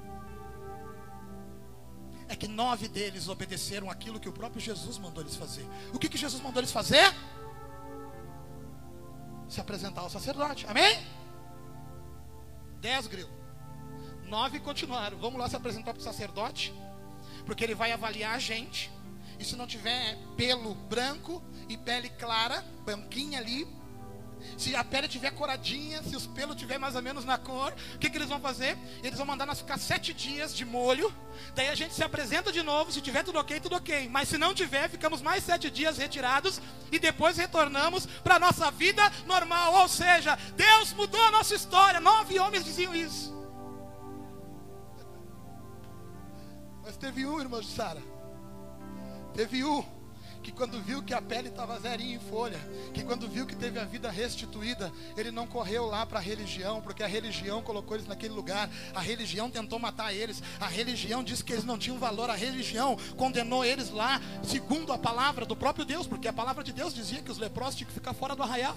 é 2.33 2.37
que 2.37 2.49
nove 2.49 2.89
deles 2.89 3.29
obedeceram 3.29 3.91
aquilo 3.91 4.19
que 4.19 4.29
o 4.29 4.33
próprio 4.33 4.59
Jesus 4.59 4.97
mandou 4.97 5.23
eles 5.23 5.37
fazer. 5.37 5.67
O 5.93 5.99
que, 5.99 6.09
que 6.09 6.17
Jesus 6.17 6.43
mandou 6.43 6.61
eles 6.61 6.73
fazer? 6.73 7.15
Se 9.47 9.61
apresentar 9.61 10.01
ao 10.01 10.09
sacerdote. 10.09 10.67
Amém? 10.67 11.07
Dez 12.81 13.07
grilo. 13.07 13.29
Nove 14.25 14.61
continuaram. 14.61 15.19
Vamos 15.19 15.39
lá 15.39 15.47
se 15.47 15.57
apresentar 15.57 15.93
para 15.93 16.01
o 16.01 16.03
sacerdote. 16.03 16.73
Porque 17.45 17.63
ele 17.63 17.75
vai 17.75 17.93
avaliar 17.93 18.35
a 18.35 18.39
gente. 18.39 18.91
E 19.39 19.45
se 19.45 19.55
não 19.55 19.67
tiver 19.67 20.17
pelo 20.35 20.75
branco 20.75 21.43
e 21.69 21.77
pele 21.77 22.09
clara, 22.09 22.65
banquinha 22.87 23.41
ali, 23.41 23.69
se 24.57 24.75
a 24.77 24.85
pele 24.85 25.09
tiver 25.09 25.31
coradinha, 25.33 26.03
se 26.03 26.15
os 26.15 26.27
pelos 26.27 26.57
tiver 26.57 26.79
mais 26.79 26.95
ou 26.95 27.03
menos 27.03 27.25
na 27.25 27.39
cor, 27.39 27.75
o 27.95 27.99
que, 27.99 28.11
que 28.11 28.17
eles 28.17 28.29
vão 28.29 28.41
fazer? 28.41 28.77
Eles 29.03 29.17
vão 29.17 29.27
mandar 29.27 29.47
nós 29.47 29.59
ficar 29.59 29.79
sete 29.79 30.13
dias 30.13 30.55
de 30.55 30.65
molho. 30.65 31.13
Daí 31.55 31.69
a 31.69 31.75
gente 31.75 31.95
se 31.95 32.03
apresenta 32.05 32.53
de 32.53 32.63
novo. 32.63 32.93
Se 32.93 33.01
tiver 33.01 33.25
tudo 33.25 33.39
ok, 33.39 33.61
tudo 33.61 33.77
ok. 33.77 34.09
Mas 34.09 34.29
se 34.29 34.39
não 34.39 34.55
tiver, 34.55 34.89
ficamos 34.89 35.21
mais 35.21 35.45
sete 35.45 35.71
dias 35.71 35.99
retirados 35.99 36.61
e 36.91 36.99
depois 36.99 37.37
retornamos 37.37 38.07
para 38.07 38.37
a 38.37 38.39
nossa 38.39 38.71
vida 38.71 39.03
normal. 39.27 39.75
Ou 39.75 39.89
seja, 39.89 40.39
Deus 40.57 40.93
mudou 40.93 41.23
a 41.23 41.31
nossa 41.31 41.55
história. 41.55 42.01
Nove 42.01 42.39
homens 42.39 42.65
diziam 42.65 42.95
isso. 42.95 43.33
Mas 46.85 46.97
teve 46.97 47.25
um, 47.25 47.41
irmão 47.41 47.61
de 47.61 47.69
Sara. 47.69 48.03
Teve 49.35 49.65
um 49.65 50.02
que 50.43 50.51
quando 50.51 50.81
viu 50.83 51.03
que 51.03 51.15
a 51.15 51.23
pele 51.23 51.49
estava 51.49 51.79
zerinha 51.79 52.17
em 52.17 52.19
folha, 52.19 52.59
que 52.93 53.05
quando 53.05 53.29
viu 53.29 53.47
que 53.47 53.55
teve 53.55 53.79
a 53.79 53.85
vida 53.85 54.11
restituída, 54.11 54.93
ele 55.17 55.31
não 55.31 55.47
correu 55.47 55.87
lá 55.87 56.05
para 56.05 56.19
a 56.19 56.23
religião, 56.23 56.83
porque 56.83 57.03
a 57.03 57.07
religião 57.07 57.63
colocou 57.63 57.97
eles 57.97 58.09
naquele 58.09 58.35
lugar, 58.35 58.69
a 58.95 59.01
religião 59.01 59.51
tentou 59.51 59.79
matar 59.79 60.13
eles, 60.13 60.43
a 60.61 60.67
religião 60.67 61.23
disse 61.23 61.45
que 61.45 61.53
eles 61.53 61.65
não 61.65 61.79
tinham 61.79 61.99
valor, 61.99 62.29
a 62.29 62.35
religião 62.35 62.97
condenou 63.17 63.65
eles 63.65 63.91
lá, 63.91 64.21
segundo 64.43 64.93
a 64.93 64.99
palavra 64.99 65.47
do 65.47 65.57
próprio 65.57 65.85
Deus, 65.85 66.07
porque 66.07 66.29
a 66.29 66.33
palavra 66.33 66.65
de 66.65 66.73
Deus 66.73 66.93
dizia 66.93 67.23
que 67.23 67.31
os 67.31 67.39
leprosos 67.39 67.77
tinham 67.77 67.89
que 67.89 67.95
ficar 67.95 68.13
fora 68.13 68.35
do 68.35 68.43
arraial. 68.43 68.77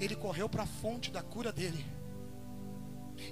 Ele 0.00 0.16
correu 0.16 0.48
para 0.48 0.64
a 0.64 0.66
fonte 0.66 1.10
da 1.10 1.22
cura 1.22 1.52
dele. 1.52 1.99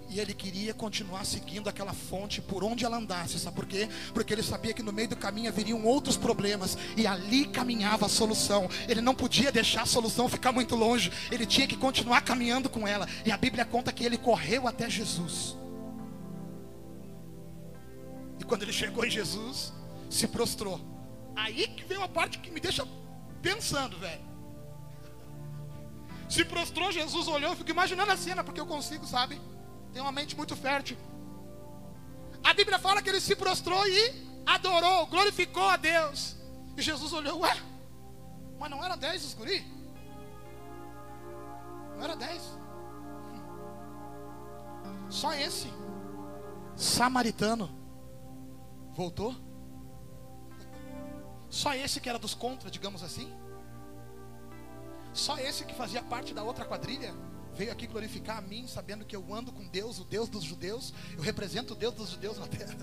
E 0.09 0.19
ele 0.19 0.33
queria 0.33 0.73
continuar 0.73 1.25
seguindo 1.25 1.69
aquela 1.69 1.93
fonte 1.93 2.41
por 2.41 2.65
onde 2.65 2.85
ela 2.85 2.97
andasse, 2.97 3.39
sabe 3.39 3.57
por 3.57 3.67
quê? 3.67 3.89
Porque 4.15 4.33
ele 4.33 4.43
sabia 4.43 4.73
que 4.73 4.83
no 4.83 4.93
meio 4.93 5.09
do 5.09 5.17
caminho 5.17 5.49
haveriam 5.49 5.85
outros 5.85 6.17
problemas 6.17 6.79
e 6.97 7.07
ali 7.07 7.47
caminhava 7.47 8.07
a 8.07 8.09
solução. 8.09 8.69
Ele 8.89 9.01
não 9.01 9.15
podia 9.15 9.53
deixar 9.53 9.83
a 9.83 9.87
solução 9.87 10.29
ficar 10.29 10.53
muito 10.53 10.75
longe, 10.75 11.13
ele 11.31 11.45
tinha 11.45 11.67
que 11.67 11.77
continuar 11.77 12.23
caminhando 12.23 12.69
com 12.71 12.87
ela. 12.87 13.07
E 13.25 13.31
a 13.31 13.37
Bíblia 13.37 13.65
conta 13.65 13.93
que 13.93 14.05
ele 14.05 14.17
correu 14.17 14.67
até 14.67 14.89
Jesus. 14.89 15.57
E 18.41 18.45
quando 18.45 18.63
ele 18.63 18.73
chegou 18.73 19.05
em 19.05 19.11
Jesus, 19.11 19.73
se 20.09 20.27
prostrou. 20.27 20.81
Aí 21.37 21.69
que 21.69 21.85
veio 21.85 22.03
a 22.03 22.09
parte 22.09 22.39
que 22.39 22.51
me 22.51 22.61
deixa 22.61 22.87
pensando, 23.43 23.99
velho. 23.99 24.29
Se 26.29 26.45
prostrou, 26.45 26.93
Jesus 26.93 27.27
olhou, 27.27 27.51
eu 27.51 27.57
fico 27.57 27.71
imaginando 27.71 28.13
a 28.13 28.17
cena, 28.17 28.45
porque 28.45 28.61
eu 28.61 28.67
consigo, 28.67 29.07
sabe? 29.07 29.41
Tem 29.99 30.03
uma 30.05 30.13
mente 30.13 30.37
muito 30.37 30.55
fértil. 30.55 30.97
A 32.45 32.55
Bíblia 32.55 32.79
fala 32.79 33.03
que 33.03 33.09
ele 33.09 33.21
se 33.21 33.35
prostrou 33.35 33.85
e 33.85 34.15
adorou, 34.47 35.09
glorificou 35.09 35.65
a 35.65 35.77
Deus. 35.77 36.37
E 36.77 36.81
Jesus 36.81 37.13
olhou, 37.13 37.41
ué, 37.41 37.61
mas 38.61 38.71
não 38.71 38.85
era 38.85 38.95
dez 38.95 39.25
os 39.25 39.35
guri? 39.35 39.67
Não 41.97 42.05
era 42.05 42.15
dez. 42.15 42.41
Só 45.11 45.35
esse 45.35 45.67
samaritano 46.77 47.69
voltou. 48.93 49.35
Só 51.51 51.75
esse 51.75 52.01
que 52.01 52.09
era 52.09 52.21
dos 52.21 52.35
contra, 52.35 52.71
digamos 52.71 53.03
assim. 53.03 53.35
Só 55.13 55.37
esse 55.39 55.65
que 55.65 55.75
fazia 55.75 56.05
parte 56.05 56.33
da 56.33 56.45
outra 56.45 56.65
quadrilha 56.65 57.13
veio 57.59 57.73
aqui 57.73 57.89
glorificar 57.89 58.39
a 58.39 58.41
mim, 58.41 58.69
sabendo 58.69 59.05
que 59.05 59.17
eu 59.17 59.35
ando 59.35 59.51
com 59.51 59.67
Deus, 59.67 59.99
o 59.99 60.05
Deus 60.05 60.29
dos 60.29 60.45
judeus, 60.45 60.95
eu 61.17 61.23
represento 61.23 61.75
o 61.75 61.77
Deus 61.77 61.93
dos 61.93 62.11
judeus 62.11 62.39
na 62.39 62.47
terra. 62.47 62.77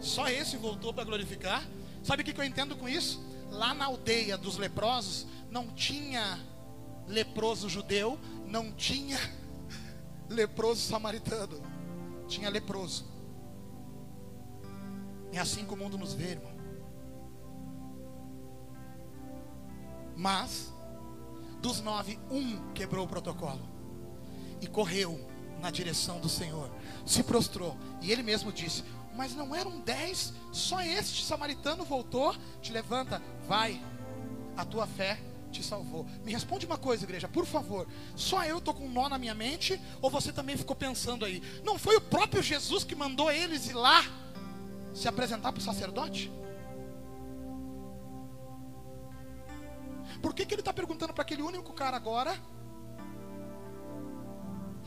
Só 0.00 0.28
esse 0.28 0.56
voltou 0.56 0.92
para 0.92 1.04
glorificar. 1.04 1.64
Sabe 2.02 2.22
o 2.22 2.24
que 2.24 2.38
eu 2.38 2.44
entendo 2.44 2.74
com 2.74 2.88
isso? 2.88 3.22
Lá 3.50 3.72
na 3.72 3.84
aldeia 3.84 4.36
dos 4.36 4.56
leprosos, 4.56 5.28
não 5.48 5.68
tinha 5.68 6.40
leproso 7.06 7.68
judeu, 7.68 8.18
não 8.48 8.72
tinha 8.72 9.18
leproso 10.28 10.80
samaritano, 10.80 11.62
tinha 12.26 12.50
leproso. 12.50 13.04
É 15.30 15.38
assim 15.38 15.64
que 15.64 15.72
o 15.72 15.76
mundo 15.76 15.96
nos 15.96 16.14
vê, 16.14 16.32
irmão. 16.32 16.52
Mas, 20.16 20.71
dos 21.62 21.80
nove, 21.80 22.18
um 22.30 22.72
quebrou 22.72 23.06
o 23.06 23.08
protocolo 23.08 23.62
e 24.60 24.66
correu 24.66 25.18
na 25.60 25.70
direção 25.70 26.18
do 26.18 26.28
Senhor, 26.28 26.68
se 27.06 27.22
prostrou, 27.22 27.76
e 28.02 28.10
ele 28.10 28.22
mesmo 28.22 28.52
disse: 28.52 28.84
Mas 29.14 29.34
não 29.34 29.54
eram 29.54 29.80
dez, 29.80 30.34
só 30.50 30.82
este 30.82 31.24
samaritano 31.24 31.84
voltou. 31.84 32.34
Te 32.60 32.72
levanta, 32.72 33.22
vai, 33.46 33.80
a 34.56 34.64
tua 34.64 34.86
fé 34.86 35.18
te 35.52 35.62
salvou. 35.62 36.04
Me 36.24 36.32
responde 36.32 36.66
uma 36.66 36.78
coisa, 36.78 37.04
igreja, 37.04 37.28
por 37.28 37.46
favor. 37.46 37.86
Só 38.16 38.44
eu 38.44 38.58
estou 38.58 38.74
com 38.74 38.86
um 38.86 38.92
nó 38.92 39.08
na 39.08 39.18
minha 39.18 39.34
mente, 39.34 39.80
ou 40.00 40.10
você 40.10 40.32
também 40.32 40.56
ficou 40.56 40.74
pensando 40.74 41.24
aí? 41.24 41.40
Não 41.62 41.78
foi 41.78 41.96
o 41.96 42.00
próprio 42.00 42.42
Jesus 42.42 42.82
que 42.82 42.96
mandou 42.96 43.30
eles 43.30 43.68
ir 43.68 43.74
lá 43.74 44.04
se 44.92 45.06
apresentar 45.06 45.52
para 45.52 45.60
o 45.60 45.64
sacerdote? 45.64 46.30
Por 50.22 50.32
que, 50.32 50.46
que 50.46 50.54
ele 50.54 50.60
está 50.62 50.72
perguntando 50.72 51.12
para 51.12 51.22
aquele 51.22 51.42
único 51.42 51.72
cara 51.72 51.96
agora? 51.96 52.32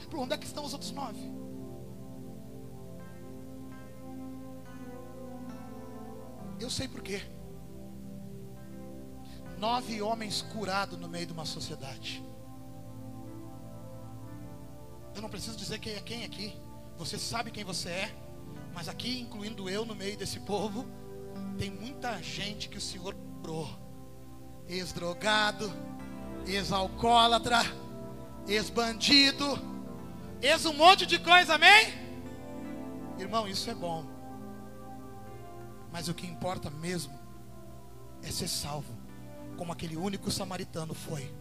Por 0.10 0.20
onde 0.20 0.34
é 0.34 0.38
que 0.38 0.46
estão 0.46 0.64
os 0.64 0.74
outros 0.74 0.92
nove? 0.92 1.20
Eu 6.60 6.70
sei 6.70 6.88
por 6.88 7.02
quê. 7.02 7.22
Nove 9.58 10.02
homens 10.02 10.42
curados 10.42 10.98
no 10.98 11.08
meio 11.08 11.26
de 11.26 11.34
uma 11.34 11.46
sociedade. 11.46 12.24
Eu 15.14 15.22
não 15.22 15.30
preciso 15.30 15.58
dizer 15.58 15.80
quem 15.80 15.96
é 15.96 16.02
quem 16.02 16.24
aqui. 16.24 16.58
Você 16.98 17.20
sabe 17.20 17.52
quem 17.52 17.64
você 17.64 17.90
é. 17.90 18.16
Mas 18.74 18.88
aqui, 18.88 19.20
incluindo 19.20 19.70
eu 19.70 19.86
no 19.86 19.96
meio 19.96 20.18
desse 20.18 20.40
povo, 20.42 20.86
tem 21.58 21.72
muita 21.72 22.22
gente 22.22 22.68
que 22.70 22.78
o 22.78 22.82
Senhor 22.82 23.16
curou. 23.42 23.85
Ex-drogado, 24.68 25.72
ex-alcoólatra, 26.48 27.60
ex-bandido, 28.48 29.60
ex 30.42 30.66
um 30.66 30.74
monte 30.74 31.06
de 31.06 31.20
coisa, 31.20 31.56
amém? 31.56 31.94
Irmão, 33.18 33.48
isso 33.48 33.70
é 33.70 33.74
bom. 33.74 34.06
Mas 35.92 36.08
o 36.08 36.14
que 36.14 36.28
importa 36.28 36.70
mesmo 36.70 37.18
é 38.22 38.32
ser 38.32 38.48
salvo, 38.48 38.94
como 39.58 39.72
aquele 39.72 39.96
único 39.96 40.30
samaritano 40.30 40.94
foi. 40.94 41.34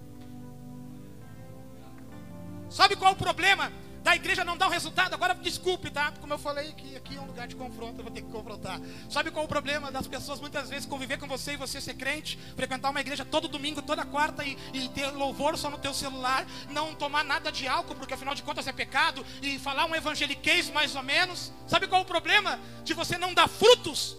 Sabe 2.69 2.97
qual 2.97 3.12
o 3.12 3.16
problema? 3.16 3.73
Da 4.05 4.15
igreja 4.15 4.45
não 4.45 4.55
dá 4.55 4.67
o 4.67 4.71
resultado, 4.71 5.15
agora 5.15 5.33
desculpe, 5.35 5.91
tá? 5.91 6.13
Como 6.21 6.31
eu 6.31 6.39
falei 6.39 6.75
que 6.75 6.95
aqui 6.95 7.17
é 7.17 7.21
um 7.21 7.25
lugar 7.25 7.49
de 7.49 7.57
confronto, 7.57 8.01
eu 8.01 8.05
vou 8.05 8.13
ter 8.13 8.21
que 8.21 8.31
confrontar. 8.31 8.79
Sabe 9.09 9.31
qual 9.31 9.45
é 9.45 9.47
o 9.47 9.49
problema 9.49 9.91
das 9.91 10.07
pessoas 10.07 10.39
muitas 10.43 10.69
vezes 10.69 10.85
conviver 10.85 11.17
com 11.19 11.27
você 11.27 11.55
e 11.55 11.57
você 11.57 11.81
ser 11.81 11.95
crente, 11.95 12.39
frequentar 12.55 12.91
uma 12.91 13.01
igreja 13.01 13.25
todo 13.25 13.49
domingo, 13.49 13.81
toda 13.81 14.05
quarta 14.05 14.45
e, 14.45 14.59
e 14.75 14.91
ter 14.91 15.07
louvor 15.07 15.57
só 15.57 15.71
no 15.71 15.79
teu 15.79 15.95
celular, 15.95 16.47
não 16.69 16.95
tomar 16.95 17.25
nada 17.25 17.51
de 17.51 17.67
álcool, 17.67 17.95
porque 17.95 18.13
afinal 18.13 18.35
de 18.35 18.43
contas 18.43 18.67
é 18.67 18.73
pecado, 18.75 19.25
e 19.41 19.59
falar 19.59 19.87
um 19.87 19.95
evangeliquez 19.95 20.69
mais 20.69 20.95
ou 20.95 21.03
menos. 21.03 21.51
Sabe 21.67 21.87
qual 21.87 22.03
é 22.03 22.05
o 22.05 22.07
problema 22.07 22.61
de 22.85 22.93
você 22.93 23.17
não 23.17 23.33
dar 23.33 23.49
frutos? 23.49 24.19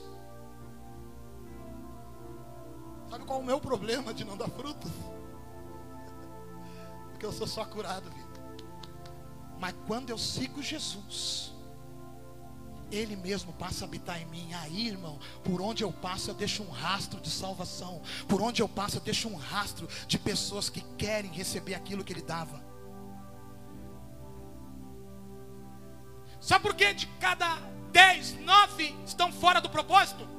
Sabe 3.08 3.24
qual 3.24 3.38
é 3.38 3.42
o 3.44 3.46
meu 3.46 3.60
problema 3.60 4.16
de 4.16 4.26
não 4.26 4.36
dar 4.36 4.50
frutos? 4.50 4.92
Porque 7.14 7.26
eu 7.28 7.32
sou 7.32 7.46
só 7.46 7.64
curado, 7.66 8.10
viu? 8.10 8.25
Mas 9.60 9.74
quando 9.88 10.10
eu 10.10 10.18
sigo 10.18 10.62
Jesus, 10.62 11.54
Ele 12.92 13.16
mesmo 13.16 13.54
passa 13.54 13.86
a 13.86 13.88
habitar 13.88 14.22
em 14.22 14.26
mim. 14.26 14.54
Aí, 14.54 14.88
irmão, 14.88 15.20
por 15.44 15.62
onde 15.62 15.84
eu 15.84 15.92
passo, 15.92 16.30
eu 16.30 16.36
deixo 16.36 16.64
um 16.64 16.70
rastro 16.70 17.20
de 17.22 17.30
salvação. 17.30 18.02
Por 18.28 18.42
onde 18.42 18.62
eu 18.62 18.70
passo, 18.70 18.98
eu 18.98 19.02
deixo 19.02 19.28
um 19.28 19.36
rastro 19.36 19.88
de 20.08 20.20
pessoas 20.20 20.70
que 20.70 20.82
querem 20.98 21.32
receber 21.32 21.76
aquilo 21.76 22.04
que 22.04 22.14
Ele 22.14 22.22
dava. 22.22 22.64
Sabe 26.40 26.62
por 26.62 26.76
que 26.76 26.94
de 26.94 27.08
cada 27.20 27.58
dez, 27.92 28.38
nove 28.42 28.96
estão 29.06 29.32
fora 29.32 29.60
do 29.60 29.70
propósito? 29.70 30.35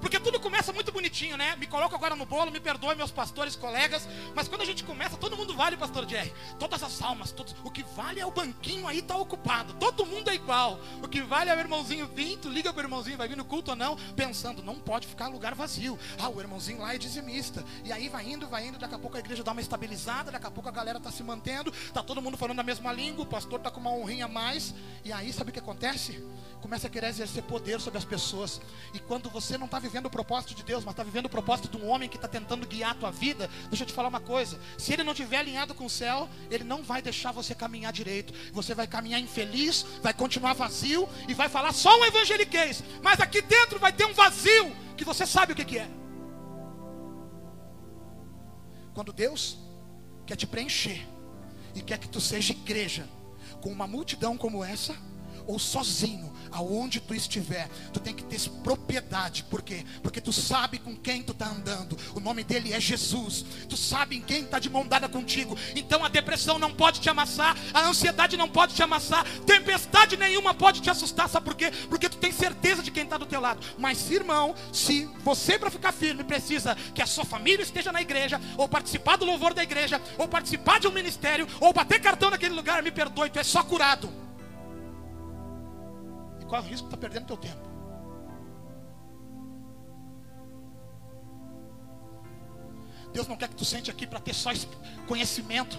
Porque 0.00 0.18
tudo 0.18 0.40
começa 0.40 0.72
muito 0.72 0.92
bonitinho, 0.92 1.36
né? 1.36 1.56
Me 1.56 1.66
coloco 1.66 1.94
agora 1.94 2.16
no 2.16 2.26
bolo, 2.26 2.50
me 2.50 2.60
perdoe 2.60 2.94
meus 2.94 3.10
pastores, 3.10 3.56
colegas. 3.56 4.08
Mas 4.34 4.48
quando 4.48 4.62
a 4.62 4.66
gente 4.66 4.84
começa, 4.84 5.16
todo 5.16 5.36
mundo 5.36 5.54
vale, 5.54 5.76
pastor 5.76 6.08
Jerry. 6.08 6.32
Todas 6.58 6.82
as 6.82 7.00
almas, 7.02 7.32
todos, 7.32 7.54
o 7.64 7.70
que 7.70 7.82
vale 7.82 8.20
é 8.20 8.26
o 8.26 8.30
banquinho 8.30 8.86
aí 8.86 9.02
tá 9.02 9.16
ocupado. 9.16 9.74
Todo 9.74 10.06
mundo 10.06 10.30
é 10.30 10.34
igual. 10.34 10.78
O 11.02 11.08
que 11.08 11.22
vale 11.22 11.50
é 11.50 11.54
o 11.54 11.58
irmãozinho 11.58 12.06
tu 12.40 12.48
liga 12.48 12.72
pro 12.72 12.82
irmãozinho, 12.82 13.18
vai 13.18 13.28
vir 13.28 13.36
no 13.36 13.44
culto 13.44 13.72
ou 13.72 13.76
não, 13.76 13.96
pensando, 14.14 14.62
não 14.62 14.76
pode 14.76 15.06
ficar 15.06 15.28
lugar 15.28 15.54
vazio. 15.54 15.98
Ah, 16.18 16.28
o 16.28 16.40
irmãozinho 16.40 16.80
lá 16.80 16.94
é 16.94 16.98
dizimista. 16.98 17.64
E 17.84 17.92
aí 17.92 18.08
vai 18.08 18.26
indo, 18.26 18.48
vai 18.48 18.66
indo, 18.66 18.78
daqui 18.78 18.94
a 18.94 18.98
pouco 18.98 19.16
a 19.16 19.20
igreja 19.20 19.44
dá 19.44 19.52
uma 19.52 19.60
estabilizada, 19.60 20.30
daqui 20.30 20.46
a 20.46 20.50
pouco 20.50 20.68
a 20.68 20.72
galera 20.72 20.98
tá 20.98 21.10
se 21.10 21.22
mantendo, 21.22 21.70
tá 21.92 22.02
todo 22.02 22.22
mundo 22.22 22.36
falando 22.36 22.60
a 22.60 22.62
mesma 22.62 22.92
língua, 22.92 23.24
o 23.24 23.26
pastor 23.26 23.60
tá 23.60 23.70
com 23.70 23.80
uma 23.80 23.90
honrinha 23.90 24.24
a 24.24 24.28
mais. 24.28 24.74
E 25.04 25.12
aí, 25.12 25.32
sabe 25.32 25.50
o 25.50 25.52
que 25.52 25.58
acontece? 25.58 26.24
Começa 26.60 26.86
a 26.86 26.90
querer 26.90 27.08
exercer 27.08 27.42
poder 27.42 27.80
sobre 27.80 27.98
as 27.98 28.04
pessoas. 28.04 28.60
E 28.94 28.98
quando 28.98 29.28
você 29.28 29.58
não 29.58 29.66
está 29.66 29.78
vivendo 29.86 30.06
o 30.06 30.10
propósito 30.10 30.54
de 30.54 30.62
Deus, 30.62 30.84
mas 30.84 30.92
está 30.92 31.02
vivendo 31.02 31.26
o 31.26 31.30
propósito 31.30 31.68
de 31.68 31.82
um 31.82 31.88
homem 31.88 32.08
que 32.08 32.16
está 32.16 32.28
tentando 32.28 32.66
guiar 32.66 32.90
a 32.90 32.94
tua 32.94 33.10
vida, 33.10 33.48
deixa 33.68 33.84
eu 33.84 33.86
te 33.86 33.92
falar 33.92 34.08
uma 34.08 34.20
coisa: 34.20 34.58
se 34.76 34.92
ele 34.92 35.04
não 35.04 35.12
estiver 35.12 35.38
alinhado 35.38 35.74
com 35.74 35.86
o 35.86 35.90
céu, 35.90 36.28
ele 36.50 36.64
não 36.64 36.82
vai 36.82 37.00
deixar 37.00 37.32
você 37.32 37.54
caminhar 37.54 37.92
direito. 37.92 38.34
Você 38.52 38.74
vai 38.74 38.86
caminhar 38.86 39.20
infeliz, 39.20 39.84
vai 40.02 40.12
continuar 40.12 40.54
vazio 40.54 41.08
e 41.28 41.34
vai 41.34 41.48
falar 41.48 41.72
só 41.72 41.98
um 41.98 42.04
evangeliquez, 42.04 42.82
mas 43.02 43.20
aqui 43.20 43.40
dentro 43.40 43.78
vai 43.78 43.92
ter 43.92 44.04
um 44.04 44.12
vazio 44.12 44.74
que 44.96 45.04
você 45.04 45.26
sabe 45.26 45.52
o 45.52 45.56
que, 45.56 45.64
que 45.64 45.78
é. 45.78 45.88
Quando 48.94 49.12
Deus 49.12 49.58
quer 50.26 50.36
te 50.36 50.46
preencher 50.46 51.06
e 51.74 51.82
quer 51.82 51.98
que 51.98 52.08
tu 52.08 52.20
seja 52.20 52.52
igreja 52.52 53.06
com 53.60 53.70
uma 53.70 53.86
multidão 53.86 54.36
como 54.36 54.64
essa, 54.64 54.96
ou 55.46 55.58
sozinho, 55.58 56.32
aonde 56.50 57.00
tu 57.00 57.14
estiver, 57.14 57.68
tu 57.92 58.00
tem 58.00 58.14
que 58.14 58.24
ter 58.24 58.36
propriedade, 58.62 59.44
por 59.44 59.62
quê? 59.62 59.84
Porque 60.02 60.20
tu 60.20 60.32
sabe 60.32 60.78
com 60.78 60.96
quem 60.96 61.22
tu 61.22 61.32
está 61.32 61.48
andando, 61.48 61.96
o 62.14 62.20
nome 62.20 62.42
dele 62.42 62.72
é 62.72 62.80
Jesus, 62.80 63.44
tu 63.68 63.76
sabe 63.76 64.16
em 64.16 64.22
quem 64.22 64.42
está 64.42 64.58
de 64.58 64.70
mão 64.70 64.86
dada 64.86 65.08
contigo, 65.08 65.56
então 65.74 66.04
a 66.04 66.08
depressão 66.08 66.58
não 66.58 66.72
pode 66.72 67.00
te 67.00 67.10
amassar, 67.10 67.56
a 67.72 67.86
ansiedade 67.86 68.36
não 68.36 68.48
pode 68.48 68.74
te 68.74 68.82
amassar, 68.82 69.24
tempestade 69.46 70.16
nenhuma 70.16 70.54
pode 70.54 70.80
te 70.80 70.90
assustar, 70.90 71.28
sabe 71.28 71.44
por 71.44 71.54
quê? 71.54 71.70
Porque 71.88 72.08
tu 72.08 72.16
tem 72.16 72.32
certeza 72.32 72.82
de 72.82 72.90
quem 72.90 73.04
está 73.04 73.16
do 73.16 73.26
teu 73.26 73.40
lado, 73.40 73.60
mas 73.78 74.10
irmão, 74.10 74.54
se 74.72 75.08
você 75.22 75.58
para 75.58 75.70
ficar 75.70 75.92
firme 75.92 76.24
precisa 76.24 76.74
que 76.94 77.02
a 77.02 77.06
sua 77.06 77.24
família 77.24 77.62
esteja 77.62 77.92
na 77.92 78.02
igreja, 78.02 78.40
ou 78.56 78.68
participar 78.68 79.16
do 79.16 79.24
louvor 79.24 79.54
da 79.54 79.62
igreja, 79.62 80.00
ou 80.18 80.28
participar 80.28 80.80
de 80.80 80.88
um 80.88 80.92
ministério, 80.92 81.46
ou 81.60 81.72
bater 81.72 82.00
cartão 82.00 82.30
naquele 82.30 82.54
lugar, 82.54 82.82
me 82.82 82.90
perdoe, 82.90 83.30
tu 83.30 83.38
é 83.38 83.44
só 83.44 83.62
curado 83.62 84.25
corre 86.46 86.66
o 86.66 86.70
risco 86.70 86.88
de 86.88 86.94
estar 86.94 86.96
tá 86.96 87.00
perdendo 87.00 87.26
teu 87.26 87.36
tempo. 87.36 87.66
Deus 93.12 93.26
não 93.26 93.36
quer 93.36 93.48
que 93.48 93.56
tu 93.56 93.64
sente 93.64 93.90
aqui 93.90 94.06
para 94.06 94.20
ter 94.20 94.34
só 94.34 94.50
conhecimento, 95.06 95.78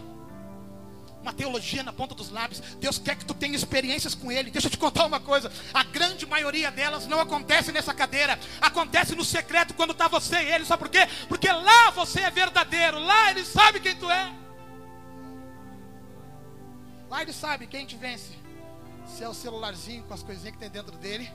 uma 1.21 1.32
teologia 1.32 1.84
na 1.84 1.93
ponta 1.93 2.15
dos 2.15 2.32
lábios. 2.32 2.62
Deus 2.80 2.97
quer 2.97 3.15
que 3.15 3.25
tu 3.25 3.34
tenha 3.34 3.56
experiências 3.56 4.15
com 4.15 4.32
Ele. 4.32 4.49
Deixa 4.49 4.67
eu 4.67 4.71
te 4.71 4.77
contar 4.77 5.06
uma 5.06 5.19
coisa: 5.19 5.51
a 5.73 5.84
grande 5.84 6.25
maioria 6.25 6.71
delas 6.71 7.06
não 7.06 7.19
acontece 7.19 7.71
nessa 7.71 7.93
cadeira, 7.93 8.39
acontece 8.60 9.15
no 9.15 9.23
secreto 9.23 9.73
quando 9.75 9.91
está 9.91 10.08
você 10.08 10.36
e 10.38 10.51
Ele. 10.51 10.65
Sabe 10.65 10.84
por 10.84 10.89
quê? 10.89 11.08
Porque 11.27 11.51
lá 11.51 11.91
você 11.91 12.21
é 12.21 12.32
verdadeiro, 12.32 12.99
lá 12.99 13.30
Ele 13.30 13.45
sabe 13.45 13.80
quem 13.80 13.95
tu 13.95 14.10
é. 14.10 14.34
Lá 17.10 17.21
Ele 17.21 17.34
sabe 17.34 17.67
quem 17.67 17.86
te 17.86 17.95
vence 17.95 18.46
se 19.07 19.23
é 19.23 19.29
o 19.29 19.33
celularzinho 19.33 20.03
com 20.03 20.13
as 20.13 20.23
coisinhas 20.23 20.53
que 20.53 20.59
tem 20.59 20.69
dentro 20.69 20.97
dele, 20.97 21.31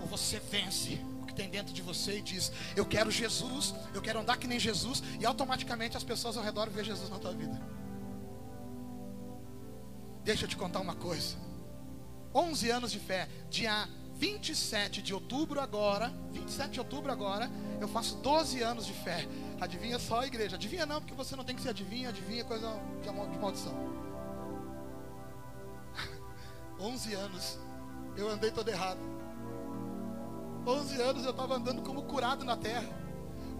ou 0.00 0.06
você 0.06 0.38
vence 0.38 1.00
o 1.22 1.26
que 1.26 1.34
tem 1.34 1.48
dentro 1.48 1.72
de 1.72 1.82
você 1.82 2.18
e 2.18 2.22
diz: 2.22 2.52
Eu 2.74 2.86
quero 2.86 3.10
Jesus, 3.10 3.74
eu 3.94 4.00
quero 4.00 4.20
andar 4.20 4.36
que 4.36 4.46
nem 4.46 4.58
Jesus, 4.58 5.02
e 5.20 5.26
automaticamente 5.26 5.96
as 5.96 6.04
pessoas 6.04 6.36
ao 6.36 6.42
redor 6.42 6.70
vê 6.70 6.82
Jesus 6.82 7.10
na 7.10 7.18
tua 7.18 7.32
vida. 7.32 7.60
Deixa 10.24 10.44
eu 10.44 10.48
te 10.48 10.56
contar 10.56 10.80
uma 10.80 10.94
coisa. 10.94 11.36
11 12.34 12.70
anos 12.70 12.92
de 12.92 13.00
fé, 13.00 13.28
dia 13.48 13.88
27 14.16 15.00
de 15.00 15.14
outubro 15.14 15.60
agora, 15.60 16.12
27 16.32 16.70
de 16.72 16.80
outubro 16.80 17.10
agora, 17.10 17.50
eu 17.80 17.88
faço 17.88 18.16
12 18.16 18.60
anos 18.60 18.84
de 18.84 18.92
fé. 18.92 19.26
Adivinha 19.60 19.98
só 19.98 20.20
a 20.20 20.26
igreja. 20.26 20.56
Adivinha 20.56 20.84
não, 20.84 21.00
porque 21.00 21.14
você 21.14 21.36
não 21.36 21.44
tem 21.44 21.54
que 21.54 21.62
ser 21.62 21.70
adivinha. 21.70 22.08
Adivinha 22.08 22.44
coisa 22.44 22.68
de 23.00 23.38
maldição. 23.38 24.07
11 26.98 27.14
anos 27.14 27.58
eu 28.16 28.28
andei 28.28 28.50
todo 28.50 28.68
errado. 28.68 28.98
11 30.66 31.00
anos 31.00 31.24
eu 31.24 31.30
estava 31.30 31.54
andando 31.54 31.80
como 31.82 32.02
curado 32.02 32.44
na 32.44 32.56
terra. 32.56 32.88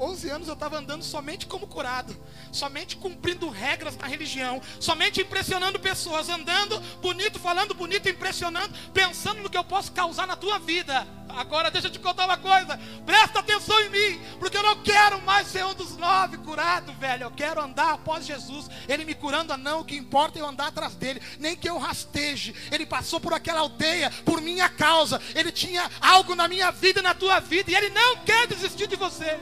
11 0.00 0.30
anos 0.30 0.48
eu 0.48 0.54
estava 0.54 0.78
andando 0.78 1.02
somente 1.02 1.46
como 1.46 1.66
curado, 1.66 2.16
somente 2.52 2.96
cumprindo 2.96 3.48
regras 3.48 3.96
na 3.96 4.06
religião, 4.06 4.61
somente 4.80 5.20
impressionando 5.20 5.78
pessoas, 5.78 6.28
andando 6.28 6.80
bonito, 7.00 7.38
falando 7.38 7.74
bonito, 7.74 8.08
impressionando, 8.08 8.72
pensando 8.92 9.42
no 9.42 9.50
que 9.50 9.58
eu 9.58 9.64
posso 9.64 9.92
causar 9.92 10.26
na 10.26 10.37
tua 10.37 10.58
vida. 10.58 11.06
Agora 11.28 11.70
deixa 11.70 11.88
eu 11.88 11.92
te 11.92 11.98
contar 11.98 12.24
uma 12.24 12.37
coisa, 12.37 12.78
presta 13.04 13.40
atenção 13.40 13.78
em 13.80 13.90
mim, 13.90 14.20
porque 14.38 14.56
eu 14.56 14.62
não 14.62 14.82
quero 14.82 15.20
mais 15.22 15.46
ser 15.48 15.64
um 15.64 15.74
dos 15.74 15.96
nove 15.96 16.38
curados, 16.38 16.94
velho. 16.96 17.24
Eu 17.24 17.30
quero 17.30 17.61
andar 17.61 17.92
após 17.92 18.26
Jesus, 18.26 18.68
Ele 18.88 19.04
me 19.04 19.14
curando, 19.14 19.56
não. 19.56 19.80
O 19.80 19.84
que 19.84 19.96
importa 19.96 20.38
é 20.38 20.42
eu 20.42 20.46
andar 20.46 20.68
atrás 20.68 20.94
dele, 20.94 21.20
nem 21.38 21.54
que 21.54 21.68
eu 21.68 21.78
rasteje. 21.78 22.54
Ele 22.72 22.87
passou 22.87 23.20
por 23.20 23.34
aquela 23.34 23.61
aldeia 23.61 24.11
por 24.24 24.40
minha 24.40 24.68
causa, 24.68 25.20
Ele 25.34 25.52
tinha 25.52 25.88
algo 26.00 26.34
na 26.34 26.48
minha 26.48 26.70
vida 26.70 27.00
e 27.00 27.02
na 27.02 27.14
tua 27.14 27.40
vida, 27.40 27.70
e 27.70 27.74
Ele 27.74 27.90
não 27.90 28.16
quer 28.18 28.46
desistir 28.46 28.87
de 28.87 28.96
você. 28.96 29.38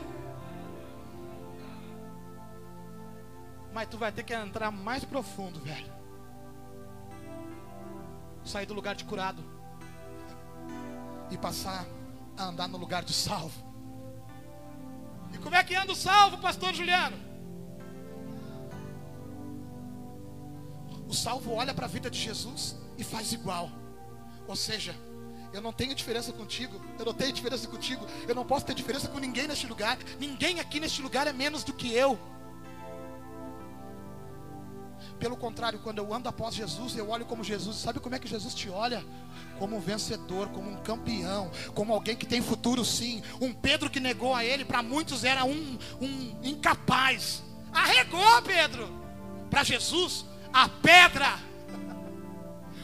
Mas 3.76 3.88
tu 3.88 3.98
vai 3.98 4.10
ter 4.10 4.22
que 4.22 4.32
entrar 4.32 4.70
mais 4.70 5.04
profundo, 5.04 5.60
velho. 5.60 5.92
Sair 8.42 8.64
do 8.64 8.72
lugar 8.72 8.94
de 8.94 9.04
curado 9.04 9.44
e 11.30 11.36
passar 11.36 11.84
a 12.38 12.44
andar 12.44 12.68
no 12.68 12.78
lugar 12.78 13.04
de 13.04 13.12
salvo. 13.12 13.62
E 15.30 15.36
como 15.36 15.54
é 15.54 15.62
que 15.62 15.74
anda 15.74 15.92
o 15.92 15.94
salvo, 15.94 16.38
pastor 16.38 16.72
Juliano? 16.72 17.18
O 21.06 21.12
salvo 21.12 21.52
olha 21.52 21.74
para 21.74 21.84
a 21.84 21.88
vida 21.90 22.10
de 22.10 22.18
Jesus 22.18 22.78
e 22.96 23.04
faz 23.04 23.34
igual. 23.34 23.70
Ou 24.48 24.56
seja, 24.56 24.96
eu 25.52 25.60
não 25.60 25.70
tenho 25.70 25.94
diferença 25.94 26.32
contigo, 26.32 26.80
eu 26.98 27.04
não 27.04 27.12
tenho 27.12 27.30
diferença 27.30 27.68
contigo, 27.68 28.06
eu 28.26 28.34
não 28.34 28.46
posso 28.46 28.64
ter 28.64 28.74
diferença 28.74 29.06
com 29.08 29.18
ninguém 29.18 29.46
neste 29.46 29.66
lugar. 29.66 29.98
Ninguém 30.18 30.60
aqui 30.60 30.80
neste 30.80 31.02
lugar 31.02 31.26
é 31.26 31.32
menos 31.34 31.62
do 31.62 31.74
que 31.74 31.92
eu. 31.92 32.18
Pelo 35.18 35.36
contrário, 35.36 35.78
quando 35.78 35.98
eu 35.98 36.12
ando 36.12 36.28
após 36.28 36.54
Jesus, 36.54 36.96
eu 36.96 37.08
olho 37.10 37.24
como 37.24 37.42
Jesus. 37.42 37.76
Sabe 37.76 38.00
como 38.00 38.14
é 38.14 38.18
que 38.18 38.28
Jesus 38.28 38.54
te 38.54 38.68
olha? 38.68 39.04
Como 39.58 39.76
um 39.76 39.80
vencedor, 39.80 40.48
como 40.48 40.70
um 40.70 40.76
campeão, 40.76 41.50
como 41.74 41.92
alguém 41.92 42.14
que 42.16 42.26
tem 42.26 42.42
futuro 42.42 42.84
sim. 42.84 43.22
Um 43.40 43.52
Pedro 43.52 43.88
que 43.88 44.00
negou 44.00 44.34
a 44.34 44.44
ele, 44.44 44.64
para 44.64 44.82
muitos 44.82 45.24
era 45.24 45.44
um, 45.44 45.78
um 46.00 46.38
incapaz. 46.42 47.42
Arregou, 47.72 48.42
Pedro. 48.42 48.88
Para 49.50 49.64
Jesus, 49.64 50.24
a 50.52 50.68
pedra. 50.68 51.38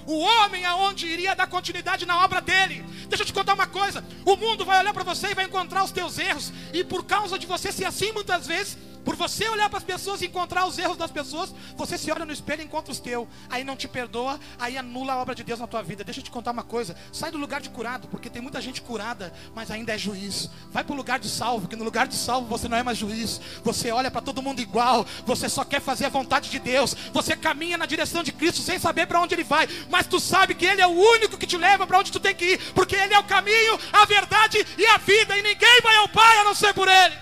O 0.07 0.19
homem 0.19 0.65
aonde 0.65 1.07
iria 1.07 1.35
dar 1.35 1.47
continuidade 1.47 2.05
na 2.05 2.25
obra 2.25 2.41
dele. 2.41 2.85
Deixa 3.09 3.23
eu 3.23 3.27
te 3.27 3.33
contar 3.33 3.55
uma 3.55 3.67
coisa: 3.67 4.05
o 4.25 4.37
mundo 4.37 4.65
vai 4.65 4.81
olhar 4.81 4.93
para 4.93 5.05
você 5.05 5.29
e 5.29 5.35
vai 5.35 5.45
encontrar 5.45 5.85
os 5.85 5.93
teus 5.93 6.19
erros, 6.19 6.53
e 6.73 6.83
por 6.85 7.05
causa 7.05 7.39
de 7.39 7.47
você 7.47 7.71
ser 7.71 7.85
assim 7.85 8.13
muitas 8.13 8.47
vezes, 8.47 8.77
por 9.05 9.17
você 9.17 9.49
olhar 9.49 9.69
para 9.69 9.79
as 9.79 9.85
pessoas 9.85 10.23
e 10.23 10.27
encontrar 10.27 10.67
os 10.67 10.79
erros 10.79 10.97
das 10.97 11.11
pessoas, 11.11 11.55
você 11.77 11.99
se 11.99 12.11
olha 12.11 12.25
no 12.25 12.33
espelho 12.33 12.63
e 12.63 12.65
encontra 12.65 12.93
os 12.93 13.01
teus. 13.01 13.27
Aí 13.51 13.65
não 13.65 13.77
te 13.77 13.89
perdoa, 13.89 14.39
aí 14.59 14.77
anula 14.77 15.15
a 15.15 15.17
obra 15.17 15.35
de 15.35 15.43
Deus 15.43 15.61
na 15.61 15.67
tua 15.67 15.83
vida. 15.83 16.05
Deixa 16.05 16.21
eu 16.21 16.25
te 16.25 16.31
contar 16.31 16.53
uma 16.53 16.63
coisa: 16.63 16.97
sai 17.13 17.31
do 17.31 17.39
lugar 17.39 17.61
de 17.61 17.71
curado, 17.71 18.09
porque 18.09 18.31
tem 18.31 18.41
muita 18.41 18.61
gente 18.61 18.81
curada, 18.81 19.33
mas 19.55 19.71
ainda 19.71 19.95
é 19.95 19.99
juiz. 19.99 20.49
Vai 20.71 20.85
para 20.85 20.93
o 20.93 20.97
lugar 20.97 21.19
de 21.19 21.29
salvo, 21.29 21.69
que 21.69 21.77
no 21.77 21.85
lugar 21.85 22.07
de 22.07 22.17
salvo 22.17 22.47
você 22.47 22.69
não 22.69 22.77
é 22.77 22.83
mais 22.83 22.99
juiz. 22.99 23.41
Você 23.65 23.91
olha 23.91 24.11
para 24.11 24.21
todo 24.21 24.43
mundo 24.43 24.61
igual, 24.61 25.07
você 25.27 25.49
só 25.49 25.65
quer 25.65 25.81
fazer 25.81 26.07
a 26.07 26.11
vontade 26.11 26.51
de 26.51 26.59
Deus. 26.59 26.95
Você 27.13 27.37
caminha 27.37 27.77
na 27.77 27.87
direção 27.87 28.23
de 28.23 28.33
Cristo 28.33 28.63
sem 28.63 28.79
saber 28.79 29.07
para 29.07 29.21
onde 29.21 29.35
Ele 29.35 29.45
vai, 29.45 29.69
mas 29.91 30.07
tu 30.07 30.21
sabe 30.21 30.55
que 30.55 30.65
Ele 30.65 30.81
é 30.81 30.87
o 30.87 30.91
único 30.91 31.37
que 31.37 31.47
te 31.47 31.57
leva 31.57 31.87
para 31.87 31.99
onde 31.99 32.13
tu 32.13 32.21
tem 32.21 32.35
que 32.35 32.53
ir, 32.53 32.73
porque 32.73 32.97
Ele 32.97 33.15
é 33.15 33.19
o 33.19 33.25
caminho, 33.25 33.79
a 33.93 34.05
verdade 34.05 34.65
e 34.79 34.87
a 34.87 34.99
vida, 34.99 35.37
e 35.37 35.43
ninguém 35.43 35.81
vai 35.83 35.97
ao 35.97 36.09
Pai 36.09 36.39
a 36.39 36.45
não 36.45 36.55
ser 36.55 36.73
por 36.75 36.89
Ele. 36.89 37.22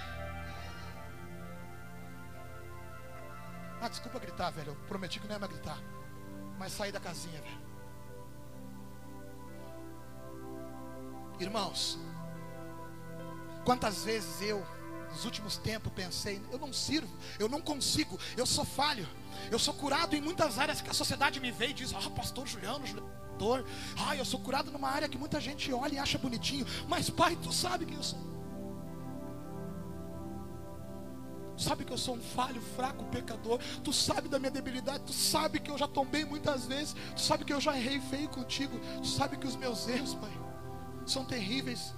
Gritar, 4.40 4.50
velho. 4.50 4.72
Eu 4.72 4.76
prometi 4.88 5.20
que 5.20 5.26
não 5.26 5.35
ia 5.35 5.38
mais 5.38 5.53
gritar. 5.53 5.79
Mas 6.59 6.72
saí 6.72 6.90
da 6.90 7.00
casinha, 7.00 7.40
velho. 7.40 7.61
Irmãos, 11.38 11.98
quantas 13.64 14.05
vezes 14.05 14.42
eu, 14.42 14.64
nos 15.11 15.24
últimos 15.24 15.57
tempos, 15.57 15.92
pensei: 15.92 16.40
eu 16.50 16.59
não 16.59 16.72
sirvo, 16.72 17.14
eu 17.38 17.48
não 17.48 17.61
consigo, 17.61 18.18
eu 18.37 18.46
sou 18.46 18.64
falho, 18.64 19.09
eu 19.50 19.59
sou 19.59 19.74
curado 19.74 20.14
em 20.14 20.20
muitas 20.20 20.59
áreas 20.59 20.81
que 20.81 20.90
a 20.90 20.94
sociedade 20.94 21.40
me 21.40 21.50
vê 21.50 21.68
e 21.68 21.72
diz: 21.72 21.94
ah, 21.94 22.11
pastor 22.11 22.46
Juliano, 22.46 22.87
Juliano, 22.87 23.11
ah, 24.07 24.14
eu 24.14 24.24
sou 24.24 24.40
curado 24.40 24.70
numa 24.70 24.90
área 24.90 25.09
que 25.09 25.16
muita 25.16 25.40
gente 25.40 25.72
olha 25.72 25.94
e 25.94 25.98
acha 25.98 26.18
bonitinho, 26.18 26.66
mas 26.87 27.09
pai, 27.09 27.37
tu 27.37 27.53
sabe 27.53 27.87
que 27.87 27.94
eu 27.94 28.03
sou. 28.03 28.30
Sabe 31.62 31.85
que 31.85 31.92
eu 31.92 31.99
sou 31.99 32.16
um 32.16 32.20
falho, 32.20 32.61
fraco, 32.77 33.05
pecador. 33.07 33.59
Tu 33.83 33.92
sabe 33.92 34.29
da 34.29 34.38
minha 34.38 34.51
debilidade. 34.51 35.05
Tu 35.05 35.12
sabe 35.12 35.61
que 35.61 35.70
eu 35.70 35.79
já 35.79 35.88
tombei 35.88 36.25
muitas 36.25 36.66
vezes. 36.66 36.94
Tu 37.14 37.20
sabe 37.20 37.44
que 37.44 37.53
eu 37.53 37.61
já 37.61 37.77
errei 37.77 38.01
feio 38.01 38.29
contigo. 38.29 38.79
Tu 39.01 39.09
sabe 39.09 39.37
que 39.37 39.46
os 39.46 39.57
meus 39.57 39.88
erros, 39.88 40.14
Pai, 40.14 40.33
são 41.07 41.25
terríveis. 41.25 41.94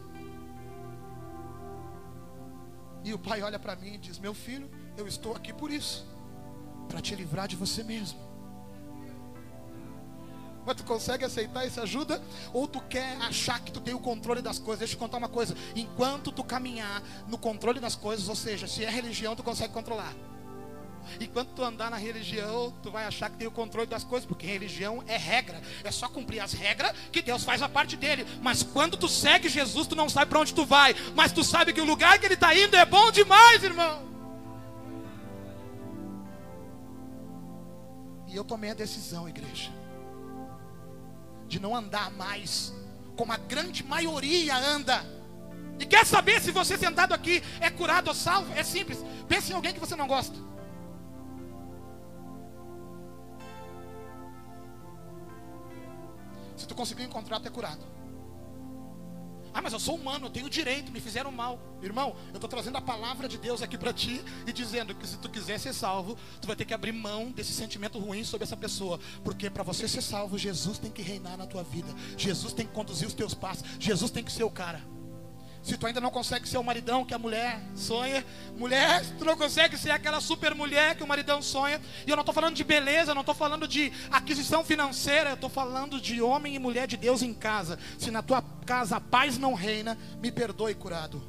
E 3.04 3.12
o 3.12 3.18
Pai 3.18 3.42
olha 3.42 3.58
para 3.58 3.76
mim 3.76 3.94
e 3.94 3.98
diz: 3.98 4.18
Meu 4.18 4.34
filho, 4.34 4.70
eu 4.96 5.06
estou 5.06 5.34
aqui 5.34 5.52
por 5.52 5.70
isso 5.70 6.06
para 6.88 7.00
te 7.00 7.14
livrar 7.14 7.48
de 7.48 7.56
você 7.56 7.82
mesmo. 7.82 8.31
Mas 10.64 10.76
tu 10.76 10.84
consegue 10.84 11.24
aceitar 11.24 11.66
essa 11.66 11.82
ajuda? 11.82 12.22
Ou 12.52 12.68
tu 12.68 12.80
quer 12.80 13.16
achar 13.22 13.60
que 13.60 13.72
tu 13.72 13.80
tem 13.80 13.94
o 13.94 13.98
controle 13.98 14.40
das 14.40 14.58
coisas? 14.58 14.80
Deixa 14.80 14.94
eu 14.94 14.98
te 14.98 15.00
contar 15.00 15.18
uma 15.18 15.28
coisa. 15.28 15.56
Enquanto 15.74 16.30
tu 16.30 16.44
caminhar 16.44 17.02
no 17.28 17.36
controle 17.36 17.80
das 17.80 17.96
coisas, 17.96 18.28
ou 18.28 18.36
seja, 18.36 18.66
se 18.66 18.84
é 18.84 18.90
religião, 18.90 19.34
tu 19.34 19.42
consegue 19.42 19.72
controlar. 19.72 20.14
Enquanto 21.20 21.48
tu 21.48 21.64
andar 21.64 21.90
na 21.90 21.96
religião, 21.96 22.72
tu 22.80 22.92
vai 22.92 23.04
achar 23.04 23.28
que 23.28 23.36
tem 23.36 23.48
o 23.48 23.50
controle 23.50 23.88
das 23.88 24.04
coisas, 24.04 24.24
porque 24.24 24.46
religião 24.46 25.02
é 25.08 25.16
regra. 25.16 25.60
É 25.82 25.90
só 25.90 26.08
cumprir 26.08 26.38
as 26.38 26.52
regras 26.52 26.94
que 27.10 27.20
Deus 27.20 27.42
faz 27.42 27.60
a 27.60 27.68
parte 27.68 27.96
dele. 27.96 28.24
Mas 28.40 28.62
quando 28.62 28.96
tu 28.96 29.08
segue 29.08 29.48
Jesus, 29.48 29.88
tu 29.88 29.96
não 29.96 30.08
sabe 30.08 30.28
para 30.30 30.38
onde 30.38 30.54
tu 30.54 30.64
vai. 30.64 30.94
Mas 31.16 31.32
tu 31.32 31.42
sabe 31.42 31.72
que 31.72 31.80
o 31.80 31.84
lugar 31.84 32.20
que 32.20 32.26
ele 32.26 32.34
está 32.34 32.54
indo 32.56 32.76
é 32.76 32.84
bom 32.84 33.10
demais, 33.10 33.64
irmão. 33.64 34.12
E 38.28 38.36
eu 38.36 38.44
tomei 38.44 38.70
a 38.70 38.74
decisão, 38.74 39.28
igreja 39.28 39.81
de 41.52 41.60
não 41.60 41.76
andar 41.76 42.10
mais 42.12 42.72
como 43.14 43.30
a 43.30 43.36
grande 43.36 43.84
maioria 43.84 44.56
anda. 44.56 45.04
E 45.78 45.84
quer 45.84 46.06
saber 46.06 46.40
se 46.40 46.50
você 46.50 46.78
sentado 46.78 47.12
aqui 47.12 47.42
é 47.60 47.68
curado 47.68 48.08
ou 48.08 48.14
salvo? 48.14 48.50
É 48.54 48.62
simples. 48.62 49.04
Pense 49.28 49.52
em 49.52 49.54
alguém 49.54 49.74
que 49.74 49.78
você 49.78 49.94
não 49.94 50.06
gosta. 50.06 50.34
Se 56.56 56.66
tu 56.66 56.74
conseguir 56.74 57.02
encontrar, 57.02 57.38
tu 57.38 57.48
é 57.48 57.50
curado. 57.50 57.84
Ah, 59.54 59.60
mas 59.60 59.72
eu 59.72 59.80
sou 59.80 59.96
humano, 59.96 60.26
eu 60.26 60.30
tenho 60.30 60.48
direito, 60.48 60.90
me 60.90 61.00
fizeram 61.00 61.30
mal. 61.30 61.60
Irmão, 61.82 62.16
eu 62.28 62.34
estou 62.34 62.48
trazendo 62.48 62.76
a 62.78 62.80
palavra 62.80 63.28
de 63.28 63.36
Deus 63.36 63.60
aqui 63.62 63.76
para 63.76 63.92
ti 63.92 64.22
e 64.46 64.52
dizendo 64.52 64.94
que 64.94 65.06
se 65.06 65.18
tu 65.18 65.28
quiser 65.28 65.58
ser 65.58 65.74
salvo, 65.74 66.16
tu 66.40 66.46
vai 66.46 66.56
ter 66.56 66.64
que 66.64 66.72
abrir 66.72 66.92
mão 66.92 67.30
desse 67.30 67.52
sentimento 67.52 67.98
ruim 67.98 68.24
sobre 68.24 68.44
essa 68.44 68.56
pessoa. 68.56 68.98
Porque 69.22 69.50
para 69.50 69.62
você 69.62 69.86
ser 69.86 70.02
salvo, 70.02 70.38
Jesus 70.38 70.78
tem 70.78 70.90
que 70.90 71.02
reinar 71.02 71.36
na 71.36 71.46
tua 71.46 71.62
vida. 71.62 71.92
Jesus 72.16 72.52
tem 72.52 72.66
que 72.66 72.72
conduzir 72.72 73.06
os 73.06 73.14
teus 73.14 73.34
passos. 73.34 73.64
Jesus 73.78 74.10
tem 74.10 74.24
que 74.24 74.32
ser 74.32 74.44
o 74.44 74.50
cara. 74.50 74.82
Se 75.62 75.76
tu 75.76 75.86
ainda 75.86 76.00
não 76.00 76.10
consegue 76.10 76.48
ser 76.48 76.58
o 76.58 76.64
maridão 76.64 77.04
que 77.04 77.14
a 77.14 77.18
mulher 77.18 77.62
sonha, 77.76 78.26
mulher, 78.56 79.04
tu 79.16 79.24
não 79.24 79.36
consegue 79.36 79.78
ser 79.78 79.92
aquela 79.92 80.20
super 80.20 80.56
mulher 80.56 80.96
que 80.96 81.04
o 81.04 81.06
maridão 81.06 81.40
sonha. 81.40 81.80
E 82.04 82.10
eu 82.10 82.16
não 82.16 82.22
estou 82.22 82.34
falando 82.34 82.56
de 82.56 82.64
beleza, 82.64 83.14
não 83.14 83.20
estou 83.20 83.34
falando 83.34 83.68
de 83.68 83.92
aquisição 84.10 84.64
financeira, 84.64 85.30
eu 85.30 85.34
estou 85.34 85.48
falando 85.48 86.00
de 86.00 86.20
homem 86.20 86.56
e 86.56 86.58
mulher 86.58 86.88
de 86.88 86.96
Deus 86.96 87.22
em 87.22 87.32
casa. 87.32 87.78
Se 87.96 88.10
na 88.10 88.22
tua 88.22 88.42
casa 88.66 88.96
a 88.96 89.00
paz 89.00 89.38
não 89.38 89.54
reina, 89.54 89.96
me 90.20 90.32
perdoe, 90.32 90.74
curado. 90.74 91.22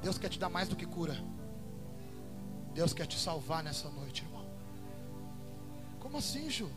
Deus 0.00 0.16
quer 0.16 0.28
te 0.28 0.38
dar 0.38 0.48
mais 0.48 0.68
do 0.68 0.76
que 0.76 0.86
cura. 0.86 1.16
Deus 2.72 2.92
quer 2.92 3.06
te 3.06 3.18
salvar 3.18 3.64
nessa 3.64 3.88
noite, 3.88 4.22
irmão. 4.22 4.46
Como 5.98 6.18
assim, 6.18 6.48
Ju? 6.48 6.70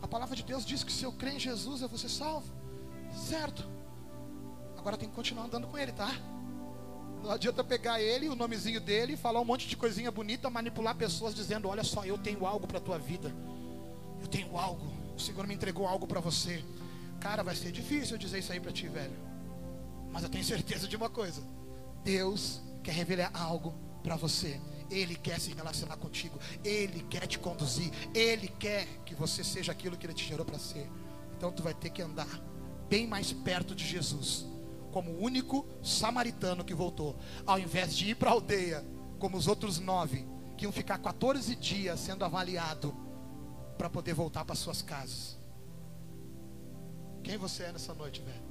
A 0.00 0.08
palavra 0.08 0.34
de 0.34 0.42
Deus 0.42 0.64
diz 0.64 0.82
que 0.82 0.92
se 0.92 1.04
eu 1.04 1.12
crer 1.12 1.34
em 1.34 1.40
Jesus, 1.40 1.82
eu 1.82 1.88
vou 1.88 1.98
ser 1.98 2.08
salvo. 2.08 2.50
Certo. 3.12 3.77
Agora 4.78 4.96
tem 4.96 5.08
que 5.08 5.14
continuar 5.14 5.44
andando 5.44 5.66
com 5.66 5.76
ele, 5.76 5.92
tá? 5.92 6.14
Não 7.22 7.32
adianta 7.32 7.64
pegar 7.64 8.00
ele, 8.00 8.28
o 8.28 8.36
nomezinho 8.36 8.80
dele, 8.80 9.16
falar 9.16 9.40
um 9.40 9.44
monte 9.44 9.68
de 9.68 9.76
coisinha 9.76 10.10
bonita, 10.10 10.48
manipular 10.48 10.94
pessoas 10.94 11.34
dizendo: 11.34 11.68
Olha 11.68 11.82
só, 11.82 12.04
eu 12.04 12.16
tenho 12.16 12.46
algo 12.46 12.66
para 12.66 12.78
a 12.78 12.80
tua 12.80 12.98
vida. 12.98 13.34
Eu 14.20 14.28
tenho 14.28 14.56
algo. 14.56 14.86
O 15.16 15.20
Senhor 15.20 15.46
me 15.46 15.54
entregou 15.54 15.86
algo 15.86 16.06
para 16.06 16.20
você. 16.20 16.64
Cara, 17.20 17.42
vai 17.42 17.56
ser 17.56 17.72
difícil 17.72 18.16
dizer 18.16 18.38
isso 18.38 18.52
aí 18.52 18.60
para 18.60 18.72
ti, 18.72 18.86
velho. 18.88 19.16
Mas 20.12 20.22
eu 20.22 20.28
tenho 20.28 20.44
certeza 20.44 20.86
de 20.86 20.96
uma 20.96 21.10
coisa: 21.10 21.42
Deus 22.04 22.60
quer 22.82 22.92
revelar 22.92 23.30
algo 23.34 23.74
para 24.02 24.16
você. 24.16 24.60
Ele 24.90 25.16
quer 25.16 25.38
se 25.38 25.52
relacionar 25.52 25.96
contigo, 25.98 26.38
Ele 26.64 27.04
quer 27.10 27.26
te 27.26 27.38
conduzir, 27.38 27.92
Ele 28.14 28.48
quer 28.48 28.86
que 29.04 29.14
você 29.14 29.44
seja 29.44 29.72
aquilo 29.72 29.98
que 29.98 30.06
Ele 30.06 30.14
te 30.14 30.26
gerou 30.26 30.46
para 30.46 30.58
ser. 30.58 30.88
Então 31.36 31.52
tu 31.52 31.62
vai 31.62 31.74
ter 31.74 31.90
que 31.90 32.00
andar 32.00 32.28
bem 32.88 33.06
mais 33.06 33.32
perto 33.32 33.74
de 33.74 33.86
Jesus, 33.86 34.46
como 34.92 35.10
o 35.12 35.22
único 35.22 35.66
samaritano 35.82 36.64
que 36.64 36.74
voltou, 36.74 37.16
ao 37.46 37.58
invés 37.58 37.96
de 37.96 38.10
ir 38.10 38.14
para 38.14 38.30
a 38.30 38.32
aldeia, 38.32 38.84
como 39.18 39.36
os 39.36 39.46
outros 39.46 39.78
nove, 39.78 40.26
que 40.56 40.64
iam 40.64 40.72
ficar 40.72 40.98
14 40.98 41.54
dias 41.56 42.00
sendo 42.00 42.24
avaliado 42.24 42.94
para 43.76 43.88
poder 43.88 44.14
voltar 44.14 44.44
para 44.44 44.54
suas 44.54 44.82
casas. 44.82 45.38
Quem 47.22 47.36
você 47.36 47.64
é 47.64 47.72
nessa 47.72 47.94
noite, 47.94 48.22
velho? 48.22 48.48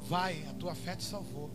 Vai, 0.00 0.46
a 0.48 0.54
tua 0.54 0.74
fé 0.74 0.94
te 0.96 1.04
salvou. 1.04 1.50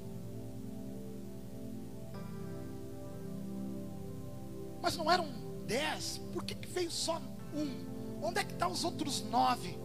Mas 4.82 4.98
não 4.98 5.12
eram 5.12 5.39
dez, 5.70 6.20
por 6.34 6.44
que, 6.44 6.56
que 6.56 6.68
veio 6.68 6.90
só 6.90 7.22
um? 7.54 7.86
Onde 8.24 8.40
é 8.40 8.44
que 8.44 8.54
estão 8.54 8.70
tá 8.70 8.74
os 8.74 8.84
outros 8.84 9.22
nove? 9.22 9.78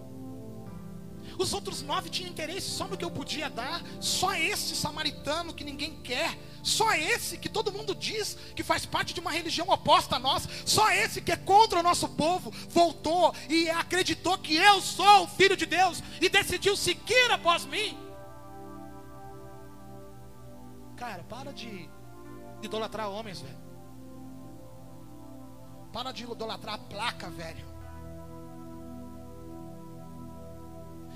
Os 1.39 1.53
outros 1.53 1.83
nove 1.83 2.09
tinham 2.09 2.31
interesse 2.31 2.71
só 2.71 2.89
no 2.89 2.97
que 2.97 3.05
eu 3.05 3.11
podia 3.11 3.51
dar. 3.51 3.83
Só 4.01 4.35
esse 4.35 4.75
samaritano 4.75 5.53
que 5.53 5.63
ninguém 5.63 6.01
quer. 6.03 6.39
Só 6.63 6.95
esse 6.95 7.37
que 7.37 7.49
todo 7.49 7.73
mundo 7.73 7.95
diz 7.95 8.37
que 8.57 8.63
faz 8.63 8.87
parte 8.87 9.13
de 9.13 9.21
uma 9.21 9.31
religião 9.31 9.69
oposta 9.69 10.17
a 10.17 10.19
nós. 10.19 10.49
Só 10.65 10.91
esse 10.91 11.21
que 11.21 11.33
é 11.33 11.37
contra 11.37 11.81
o 11.81 11.83
nosso 11.83 12.09
povo. 12.09 12.51
Voltou 12.69 13.35
e 13.49 13.69
acreditou 13.69 14.39
que 14.39 14.57
eu 14.57 14.81
sou 14.81 15.25
o 15.25 15.29
filho 15.29 15.57
de 15.57 15.67
Deus. 15.67 16.03
E 16.21 16.29
decidiu 16.29 16.77
seguir 16.77 17.31
após 17.31 17.65
mim. 17.67 17.99
Cara, 20.97 21.25
para 21.25 21.53
de 21.53 21.91
idolatrar 22.63 23.11
homens, 23.11 23.41
velho. 23.41 23.64
Para 25.95 26.11
de 26.11 26.25
idolatrar 26.25 26.75
a 26.75 26.79
placa, 26.79 27.31
velho. 27.31 27.65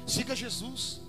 Siga 0.07 0.37
Jesus. 0.37 1.03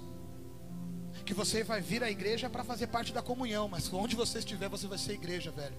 Que 1.24 1.36
você 1.36 1.64
vai 1.64 1.80
vir 1.80 2.04
à 2.04 2.10
igreja 2.10 2.50
para 2.50 2.64
fazer 2.64 2.88
parte 2.88 3.14
da 3.14 3.22
comunhão, 3.22 3.70
mas 3.70 3.94
onde 3.94 4.16
você 4.16 4.40
estiver, 4.40 4.68
você 4.68 4.88
vai 4.88 4.98
ser 4.98 5.14
igreja, 5.14 5.52
velho. 5.52 5.78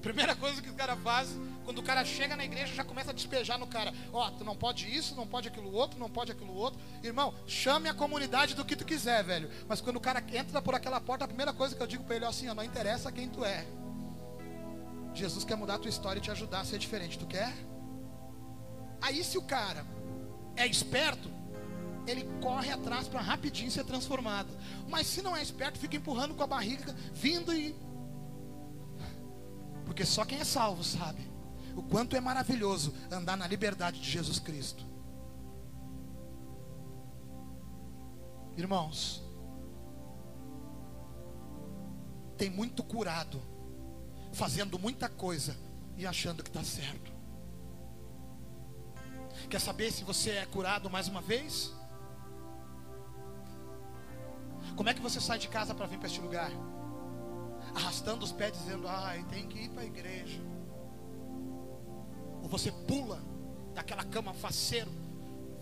Primeira 0.00 0.34
coisa 0.34 0.62
que 0.62 0.70
o 0.70 0.74
cara 0.74 0.96
faz, 0.96 1.28
quando 1.66 1.80
o 1.80 1.82
cara 1.82 2.02
chega 2.02 2.34
na 2.34 2.46
igreja, 2.46 2.74
já 2.74 2.84
começa 2.84 3.10
a 3.10 3.14
despejar 3.14 3.58
no 3.58 3.66
cara: 3.66 3.92
Ó, 4.10 4.26
oh, 4.26 4.30
tu 4.30 4.42
não 4.42 4.56
pode 4.56 4.86
isso, 4.86 5.14
não 5.14 5.26
pode 5.26 5.48
aquilo 5.48 5.70
outro, 5.70 6.00
não 6.00 6.08
pode 6.08 6.32
aquilo 6.32 6.54
outro. 6.54 6.80
Irmão, 7.02 7.34
chame 7.46 7.90
a 7.90 7.94
comunidade 7.94 8.54
do 8.54 8.64
que 8.64 8.74
tu 8.74 8.86
quiser, 8.86 9.22
velho. 9.22 9.50
Mas 9.68 9.82
quando 9.82 9.96
o 9.96 10.00
cara 10.00 10.24
entra 10.32 10.62
por 10.62 10.74
aquela 10.74 10.98
porta, 10.98 11.26
a 11.26 11.28
primeira 11.28 11.52
coisa 11.52 11.76
que 11.76 11.82
eu 11.82 11.86
digo 11.86 12.04
para 12.04 12.16
ele 12.16 12.24
é 12.24 12.28
assim: 12.28 12.48
ó, 12.48 12.54
não 12.54 12.64
interessa 12.64 13.12
quem 13.12 13.28
tu 13.28 13.44
é. 13.44 13.66
Jesus 15.14 15.44
quer 15.44 15.56
mudar 15.56 15.74
a 15.74 15.78
tua 15.78 15.88
história 15.88 16.18
e 16.18 16.22
te 16.22 16.30
ajudar 16.30 16.60
a 16.60 16.64
ser 16.64 16.78
diferente. 16.78 17.18
Tu 17.18 17.26
quer? 17.26 17.52
Aí, 19.00 19.22
se 19.22 19.38
o 19.38 19.42
cara 19.42 19.86
é 20.56 20.66
esperto, 20.66 21.30
ele 22.06 22.24
corre 22.40 22.70
atrás 22.70 23.08
para 23.08 23.20
rapidinho 23.20 23.70
ser 23.70 23.84
transformado. 23.84 24.48
Mas 24.88 25.06
se 25.06 25.22
não 25.22 25.36
é 25.36 25.42
esperto, 25.42 25.78
fica 25.78 25.96
empurrando 25.96 26.34
com 26.34 26.42
a 26.42 26.46
barriga, 26.46 26.94
vindo 27.12 27.52
e. 27.52 27.74
Porque 29.84 30.04
só 30.04 30.24
quem 30.24 30.40
é 30.40 30.44
salvo 30.44 30.82
sabe 30.82 31.34
o 31.76 31.82
quanto 31.82 32.16
é 32.16 32.20
maravilhoso 32.20 32.94
andar 33.10 33.36
na 33.36 33.46
liberdade 33.46 34.00
de 34.00 34.10
Jesus 34.10 34.38
Cristo. 34.38 34.84
Irmãos, 38.56 39.22
tem 42.36 42.48
muito 42.48 42.84
curado, 42.84 43.42
fazendo 44.34 44.78
muita 44.78 45.08
coisa 45.08 45.56
e 45.96 46.06
achando 46.06 46.42
que 46.42 46.50
está 46.50 46.62
certo. 46.62 47.12
Quer 49.48 49.60
saber 49.60 49.92
se 49.92 50.04
você 50.04 50.30
é 50.30 50.46
curado 50.46 50.90
mais 50.90 51.08
uma 51.08 51.20
vez? 51.20 51.72
Como 54.76 54.88
é 54.88 54.94
que 54.94 55.00
você 55.00 55.20
sai 55.20 55.38
de 55.38 55.48
casa 55.48 55.74
para 55.74 55.86
vir 55.86 55.98
para 55.98 56.08
este 56.08 56.20
lugar? 56.20 56.50
Arrastando 57.74 58.24
os 58.24 58.32
pés, 58.32 58.52
dizendo: 58.52 58.88
Ai, 58.88 59.24
tem 59.30 59.46
que 59.46 59.58
ir 59.58 59.68
para 59.70 59.82
a 59.82 59.86
igreja. 59.86 60.40
Ou 62.42 62.48
você 62.48 62.72
pula 62.72 63.22
daquela 63.74 64.04
cama 64.04 64.34
faceiro, 64.34 64.90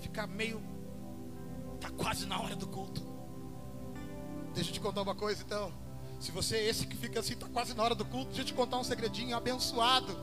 fica 0.00 0.26
meio. 0.26 0.62
Está 1.74 1.90
quase 1.90 2.26
na 2.26 2.40
hora 2.40 2.54
do 2.54 2.66
culto. 2.66 3.02
Deixa 4.54 4.70
eu 4.70 4.74
te 4.74 4.80
contar 4.80 5.02
uma 5.02 5.14
coisa 5.14 5.42
então. 5.42 5.81
Se 6.22 6.30
você 6.30 6.56
é 6.56 6.68
esse 6.68 6.86
que 6.86 6.96
fica 6.96 7.18
assim, 7.18 7.32
está 7.32 7.48
quase 7.48 7.74
na 7.74 7.82
hora 7.82 7.96
do 7.96 8.04
culto, 8.04 8.26
deixa 8.26 8.42
eu 8.42 8.44
te 8.44 8.54
contar 8.54 8.78
um 8.78 8.84
segredinho 8.84 9.36
abençoado. 9.36 10.16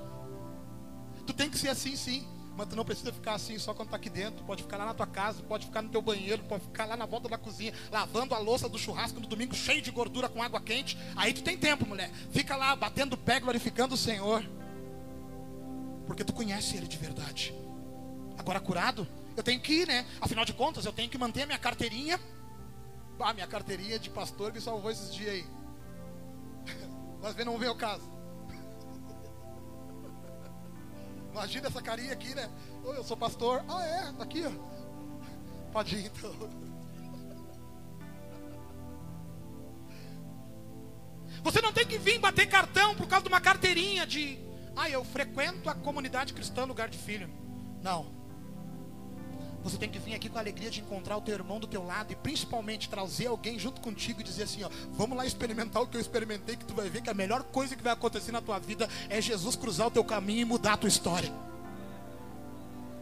Tu 1.27 1.33
tem 1.33 1.49
que 1.49 1.57
ser 1.57 1.67
assim 1.67 1.93
sim. 1.97 2.25
Mas 2.55 2.69
tu 2.69 2.75
não 2.77 2.85
precisa 2.85 3.11
ficar 3.11 3.33
assim 3.33 3.59
só 3.59 3.73
quando 3.73 3.89
está 3.89 3.97
aqui 3.97 4.09
dentro. 4.09 4.45
Pode 4.45 4.63
ficar 4.63 4.77
lá 4.77 4.85
na 4.85 4.93
tua 4.93 5.05
casa, 5.05 5.43
pode 5.43 5.65
ficar 5.65 5.81
no 5.81 5.89
teu 5.89 6.01
banheiro, 6.01 6.41
pode 6.43 6.63
ficar 6.63 6.85
lá 6.85 6.95
na 6.95 7.05
volta 7.05 7.27
da 7.27 7.37
cozinha, 7.37 7.73
lavando 7.91 8.33
a 8.33 8.37
louça 8.37 8.69
do 8.69 8.79
churrasco 8.79 9.19
no 9.19 9.27
domingo, 9.27 9.53
cheio 9.53 9.81
de 9.81 9.91
gordura 9.91 10.29
com 10.29 10.41
água 10.41 10.61
quente. 10.61 10.97
Aí 11.17 11.33
tu 11.33 11.43
tem 11.43 11.57
tempo, 11.57 11.85
mulher. 11.85 12.09
Fica 12.31 12.55
lá 12.55 12.73
batendo 12.77 13.17
pé, 13.17 13.41
glorificando 13.41 13.95
o 13.95 13.97
Senhor. 13.97 14.41
Porque 16.07 16.23
tu 16.23 16.31
conhece 16.31 16.77
Ele 16.77 16.87
de 16.87 16.97
verdade. 16.97 17.53
Agora 18.37 18.61
curado, 18.61 19.05
eu 19.35 19.43
tenho 19.43 19.59
que 19.59 19.81
ir, 19.81 19.87
né? 19.87 20.05
Afinal 20.21 20.45
de 20.45 20.53
contas, 20.53 20.85
eu 20.85 20.93
tenho 20.93 21.09
que 21.09 21.17
manter 21.17 21.41
a 21.41 21.45
minha 21.45 21.59
carteirinha. 21.59 22.17
Ah, 23.19 23.33
minha 23.33 23.47
carteirinha 23.47 23.99
de 23.99 24.09
pastor 24.09 24.53
me 24.53 24.61
salvou 24.61 24.89
esses 24.89 25.13
dias 25.13 25.33
aí. 25.33 25.58
Mas 27.21 27.35
não 27.45 27.57
vê 27.57 27.67
o 27.67 27.75
caso. 27.75 28.09
Imagina 31.31 31.67
essa 31.67 31.81
carinha 31.81 32.13
aqui, 32.13 32.33
né? 32.33 32.49
Eu 32.83 33.03
sou 33.03 33.15
pastor. 33.15 33.63
Ah, 33.67 33.85
é? 33.85 34.11
Tá 34.13 34.23
aqui, 34.23 34.43
ó. 34.45 35.83
Ir, 35.83 36.05
então. 36.05 36.33
Você 41.43 41.61
não 41.61 41.71
tem 41.71 41.85
que 41.85 41.97
vir 41.97 42.19
bater 42.19 42.47
cartão 42.47 42.95
por 42.95 43.07
causa 43.07 43.23
de 43.23 43.29
uma 43.29 43.39
carteirinha 43.39 44.05
de. 44.05 44.39
Ah, 44.75 44.89
eu 44.89 45.03
frequento 45.03 45.69
a 45.69 45.75
comunidade 45.75 46.33
cristã 46.33 46.65
lugar 46.65 46.89
de 46.89 46.97
filho. 46.97 47.29
Não. 47.81 48.18
Você 49.63 49.77
tem 49.77 49.89
que 49.89 49.99
vir 49.99 50.13
aqui 50.13 50.29
com 50.29 50.37
a 50.37 50.41
alegria 50.41 50.69
de 50.69 50.79
encontrar 50.79 51.17
o 51.17 51.21
teu 51.21 51.33
irmão 51.35 51.59
do 51.59 51.67
teu 51.67 51.85
lado 51.85 52.11
e 52.11 52.15
principalmente 52.15 52.89
trazer 52.89 53.27
alguém 53.27 53.59
junto 53.59 53.81
contigo 53.81 54.21
e 54.21 54.23
dizer 54.23 54.43
assim, 54.43 54.63
ó, 54.63 54.69
vamos 54.91 55.17
lá 55.17 55.25
experimentar 55.25 55.81
o 55.81 55.87
que 55.87 55.97
eu 55.97 56.01
experimentei, 56.01 56.55
que 56.55 56.65
tu 56.65 56.73
vai 56.73 56.89
ver 56.89 57.01
que 57.01 57.09
a 57.09 57.13
melhor 57.13 57.43
coisa 57.43 57.75
que 57.75 57.83
vai 57.83 57.93
acontecer 57.93 58.31
na 58.31 58.41
tua 58.41 58.57
vida 58.57 58.87
é 59.09 59.21
Jesus 59.21 59.55
cruzar 59.55 59.87
o 59.87 59.91
teu 59.91 60.03
caminho 60.03 60.41
e 60.41 60.45
mudar 60.45 60.73
a 60.73 60.77
tua 60.77 60.87
história. 60.87 61.31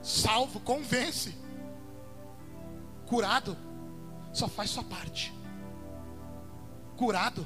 Salvo, 0.02 0.60
convence. 0.60 1.36
Curado, 3.06 3.58
só 4.34 4.48
faz 4.48 4.70
sua 4.70 4.84
parte. 4.84 5.34
Curado, 6.96 7.46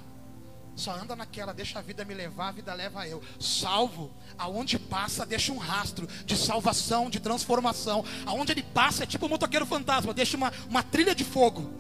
só 0.76 0.96
anda 0.96 1.16
naquela, 1.16 1.54
deixa 1.54 1.80
a 1.80 1.82
vida 1.82 2.06
me 2.06 2.14
levar, 2.14 2.48
a 2.48 2.52
vida 2.52 2.74
leva 2.74 3.08
eu. 3.08 3.22
Salvo, 3.40 4.12
aonde 4.38 4.80
passa, 4.80 5.26
deixa 5.26 5.52
um 5.52 5.58
rastro 5.58 6.08
de 6.26 6.36
salvação, 6.36 7.10
de 7.10 7.20
transformação. 7.20 8.04
Aonde 8.26 8.54
ele 8.54 8.64
passa 8.64 9.04
é 9.04 9.06
tipo 9.06 9.26
um 9.26 9.30
motoqueiro 9.30 9.66
fantasma, 9.66 10.14
deixa 10.14 10.38
uma, 10.38 10.52
uma 10.70 10.82
trilha 10.82 11.14
de 11.14 11.24
fogo. 11.24 11.72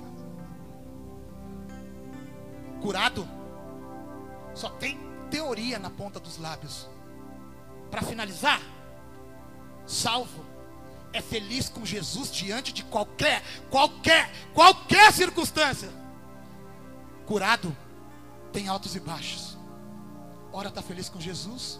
Curado, 2.81 3.27
só 4.53 4.69
tem 4.69 4.99
teoria 5.29 5.79
na 5.79 5.89
ponta 5.89 6.19
dos 6.19 6.37
lábios. 6.37 6.87
Para 7.89 8.01
finalizar, 8.01 8.61
salvo 9.85 10.45
é 11.13 11.21
feliz 11.21 11.69
com 11.69 11.85
Jesus 11.85 12.31
diante 12.31 12.71
de 12.71 12.83
qualquer, 12.83 13.43
qualquer, 13.69 14.31
qualquer 14.53 15.11
circunstância. 15.11 15.89
Curado 17.25 17.75
tem 18.51 18.67
altos 18.67 18.95
e 18.95 18.99
baixos. 18.99 19.57
Ora 20.51 20.69
está 20.69 20.81
feliz 20.81 21.07
com 21.07 21.19
Jesus, 21.19 21.79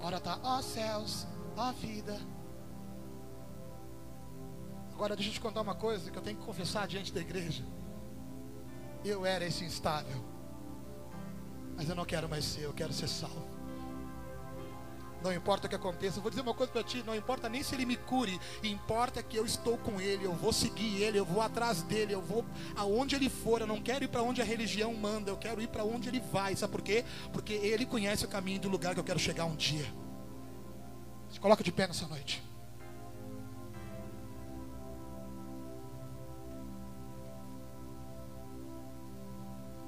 ora 0.00 0.16
está, 0.16 0.38
ó 0.42 0.58
oh, 0.58 0.62
céus, 0.62 1.26
ó 1.56 1.68
oh, 1.68 1.72
vida. 1.72 2.18
Agora 4.92 5.14
deixa 5.14 5.30
eu 5.30 5.34
te 5.34 5.40
contar 5.40 5.60
uma 5.60 5.74
coisa 5.74 6.10
que 6.10 6.16
eu 6.16 6.22
tenho 6.22 6.38
que 6.38 6.44
confessar 6.44 6.88
diante 6.88 7.12
da 7.12 7.20
igreja. 7.20 7.64
Eu 9.04 9.26
era 9.26 9.44
esse 9.44 9.64
instável, 9.64 10.24
mas 11.76 11.88
eu 11.88 11.94
não 11.94 12.06
quero 12.06 12.28
mais 12.28 12.44
ser, 12.44 12.62
eu 12.62 12.72
quero 12.72 12.92
ser 12.92 13.08
salvo 13.08 13.55
não 15.26 15.34
importa 15.34 15.66
o 15.66 15.68
que 15.68 15.74
aconteça. 15.74 16.18
Eu 16.18 16.22
vou 16.22 16.30
dizer 16.30 16.42
uma 16.42 16.54
coisa 16.54 16.72
para 16.72 16.82
ti: 16.82 17.02
não 17.04 17.14
importa 17.14 17.48
nem 17.48 17.62
se 17.62 17.74
ele 17.74 17.84
me 17.84 17.96
cure, 17.96 18.40
importa 18.62 19.22
que 19.22 19.36
eu 19.36 19.44
estou 19.44 19.76
com 19.78 20.00
ele, 20.00 20.24
eu 20.24 20.32
vou 20.32 20.52
seguir 20.52 21.02
ele, 21.02 21.18
eu 21.18 21.24
vou 21.24 21.42
atrás 21.42 21.82
dele, 21.82 22.14
eu 22.14 22.22
vou 22.22 22.44
aonde 22.76 23.16
ele 23.16 23.28
for. 23.28 23.60
Eu 23.60 23.66
não 23.66 23.82
quero 23.82 24.04
ir 24.04 24.08
para 24.08 24.22
onde 24.22 24.40
a 24.40 24.44
religião 24.44 24.94
manda, 24.94 25.30
eu 25.30 25.36
quero 25.36 25.60
ir 25.60 25.68
para 25.68 25.84
onde 25.84 26.08
ele 26.08 26.20
vai. 26.20 26.54
Sabe 26.54 26.72
por 26.72 26.82
quê? 26.82 27.04
Porque 27.32 27.54
ele 27.54 27.84
conhece 27.84 28.24
o 28.24 28.28
caminho 28.28 28.60
do 28.60 28.68
lugar 28.68 28.94
que 28.94 29.00
eu 29.00 29.04
quero 29.04 29.18
chegar 29.18 29.44
um 29.44 29.56
dia. 29.56 29.86
Se 31.30 31.40
coloca 31.40 31.64
de 31.64 31.72
pé 31.72 31.86
nessa 31.88 32.06
noite. 32.06 32.42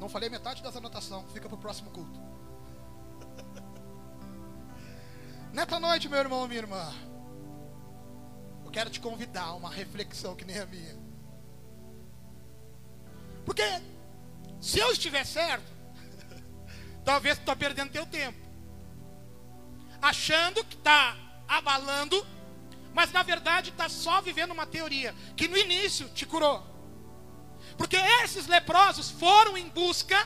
Não 0.00 0.08
falei 0.08 0.28
metade 0.28 0.62
das 0.62 0.76
anotações, 0.76 1.30
fica 1.32 1.48
para 1.48 1.56
o 1.56 1.58
próximo 1.58 1.90
culto. 1.90 2.20
Nessa 5.58 5.80
noite, 5.80 6.08
meu 6.08 6.20
irmão, 6.20 6.46
minha 6.46 6.60
irmã, 6.60 6.94
eu 8.64 8.70
quero 8.70 8.88
te 8.90 9.00
convidar 9.00 9.42
a 9.42 9.54
uma 9.54 9.68
reflexão 9.68 10.36
que 10.36 10.44
nem 10.44 10.56
a 10.56 10.64
minha. 10.64 10.96
Porque 13.44 13.64
se 14.60 14.78
eu 14.78 14.92
estiver 14.92 15.26
certo, 15.26 15.66
talvez 17.04 17.38
tu 17.38 17.40
está 17.40 17.56
perdendo 17.56 17.90
teu 17.90 18.06
tempo. 18.06 18.38
Achando 20.00 20.62
que 20.62 20.76
está 20.76 21.16
abalando, 21.48 22.24
mas 22.94 23.10
na 23.10 23.24
verdade 23.24 23.70
está 23.70 23.88
só 23.88 24.20
vivendo 24.20 24.52
uma 24.52 24.64
teoria 24.64 25.12
que 25.36 25.48
no 25.48 25.56
início 25.56 26.08
te 26.10 26.24
curou. 26.24 26.64
Porque 27.76 27.96
esses 28.22 28.46
leprosos 28.46 29.10
foram 29.10 29.58
em 29.58 29.68
busca 29.70 30.16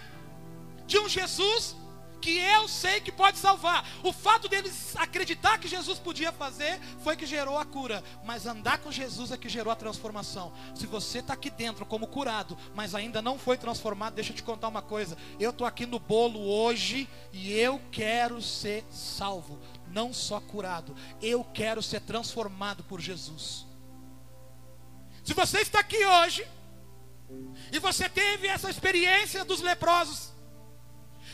de 0.87 0.99
um 0.99 1.09
Jesus 1.09 1.75
que 2.22 2.38
eu 2.38 2.68
sei 2.68 3.00
que 3.00 3.11
pode 3.11 3.37
salvar. 3.37 3.85
O 4.02 4.12
fato 4.12 4.48
deles 4.48 4.94
acreditar 4.96 5.58
que 5.58 5.66
Jesus 5.66 5.98
podia 5.98 6.30
fazer 6.30 6.80
foi 7.02 7.16
que 7.16 7.26
gerou 7.26 7.58
a 7.58 7.64
cura, 7.64 8.02
mas 8.24 8.46
andar 8.46 8.78
com 8.78 8.92
Jesus 8.92 9.32
é 9.32 9.37
que 9.37 9.48
gerou 9.48 9.72
a 9.72 9.76
transformação. 9.76 10.52
Se 10.74 10.87
você 10.87 11.18
está 11.18 11.35
aqui 11.35 11.50
dentro 11.50 11.85
como 11.85 12.06
curado, 12.06 12.56
mas 12.74 12.94
ainda 12.94 13.20
não 13.20 13.38
foi 13.38 13.58
transformado, 13.58 14.14
deixa 14.14 14.30
eu 14.30 14.37
te 14.37 14.42
contar 14.42 14.68
uma 14.68 14.80
coisa. 14.80 15.18
Eu 15.38 15.50
estou 15.50 15.66
aqui 15.66 15.85
no 15.85 15.98
bolo 15.98 16.40
hoje 16.40 17.08
e 17.32 17.52
eu 17.52 17.80
quero 17.90 18.40
ser 18.40 18.85
salvo, 18.90 19.58
não 19.88 20.14
só 20.14 20.38
curado. 20.40 20.94
Eu 21.20 21.42
quero 21.42 21.82
ser 21.82 22.00
transformado 22.00 22.85
por 22.85 23.00
Jesus. 23.00 23.66
Se 25.24 25.35
você 25.35 25.58
está 25.61 25.80
aqui 25.80 26.04
hoje 26.06 26.46
e 27.72 27.80
você 27.80 28.08
teve 28.08 28.46
essa 28.46 28.70
experiência 28.70 29.44
dos 29.44 29.61
leprosos, 29.61 30.32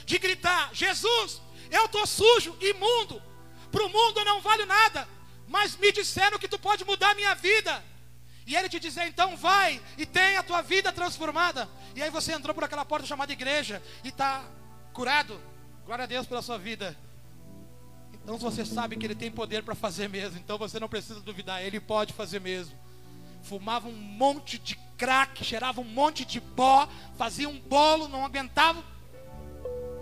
de 0.09 0.19
gritar: 0.19 0.71
Jesus, 0.73 1.41
eu 1.71 1.85
estou 1.85 2.07
sujo, 2.07 2.57
imundo, 2.61 3.23
para 3.71 3.85
o 3.85 3.89
mundo 3.91 4.19
eu 4.19 4.25
não 4.25 4.41
valho 4.41 4.65
nada, 4.65 5.07
mas 5.47 5.77
me 5.77 5.93
disseram 5.93 6.39
que 6.39 6.49
tu 6.49 6.59
pode 6.59 6.85
mudar 6.85 7.11
a 7.11 7.15
minha 7.15 7.35
vida. 7.35 7.85
E 8.47 8.57
ele 8.57 8.71
te 8.71 8.81
dizer, 8.81 9.07
então 9.07 9.37
vai 9.37 9.79
e 9.99 10.07
tem 10.07 10.39
a 10.39 10.43
tua 10.43 10.63
vida 10.63 10.91
transformada. 10.91 11.69
E 11.95 12.03
aí 12.03 12.09
você 12.09 12.33
entrou 12.33 12.55
por 12.55 12.65
aquela 12.65 12.83
porta 12.83 13.07
chamada 13.07 13.31
igreja 13.31 13.83
e 14.03 14.09
está 14.09 14.43
curado. 14.95 15.39
Glória 15.85 16.05
a 16.05 16.07
Deus 16.07 16.27
pela 16.27 16.41
sua 16.41 16.57
vida. 16.57 16.97
Então 18.15 18.39
você 18.39 18.65
sabe 18.65 18.97
que 18.97 19.05
ele 19.05 19.15
tem 19.15 19.31
poder 19.31 19.63
para 19.63 19.75
fazer 19.75 20.09
mesmo. 20.09 20.39
Então 20.39 20.57
você 20.57 20.81
não 20.81 20.89
precisa 20.89 21.21
duvidar, 21.21 21.63
ele 21.63 21.79
pode 21.79 22.15
fazer 22.15 22.41
mesmo. 22.41 22.75
Fumava 23.43 23.87
um 23.87 23.93
monte 23.93 24.59
de 24.59 24.77
crack, 24.97 25.45
cheirava 25.45 25.83
um 25.83 25.85
monte 25.85 26.25
de 26.25 26.41
pó, 26.41 26.89
fazia 27.19 27.51
um 27.51 27.61
bolo, 27.61 28.09
não 28.09 28.25
aguentava 28.25 28.83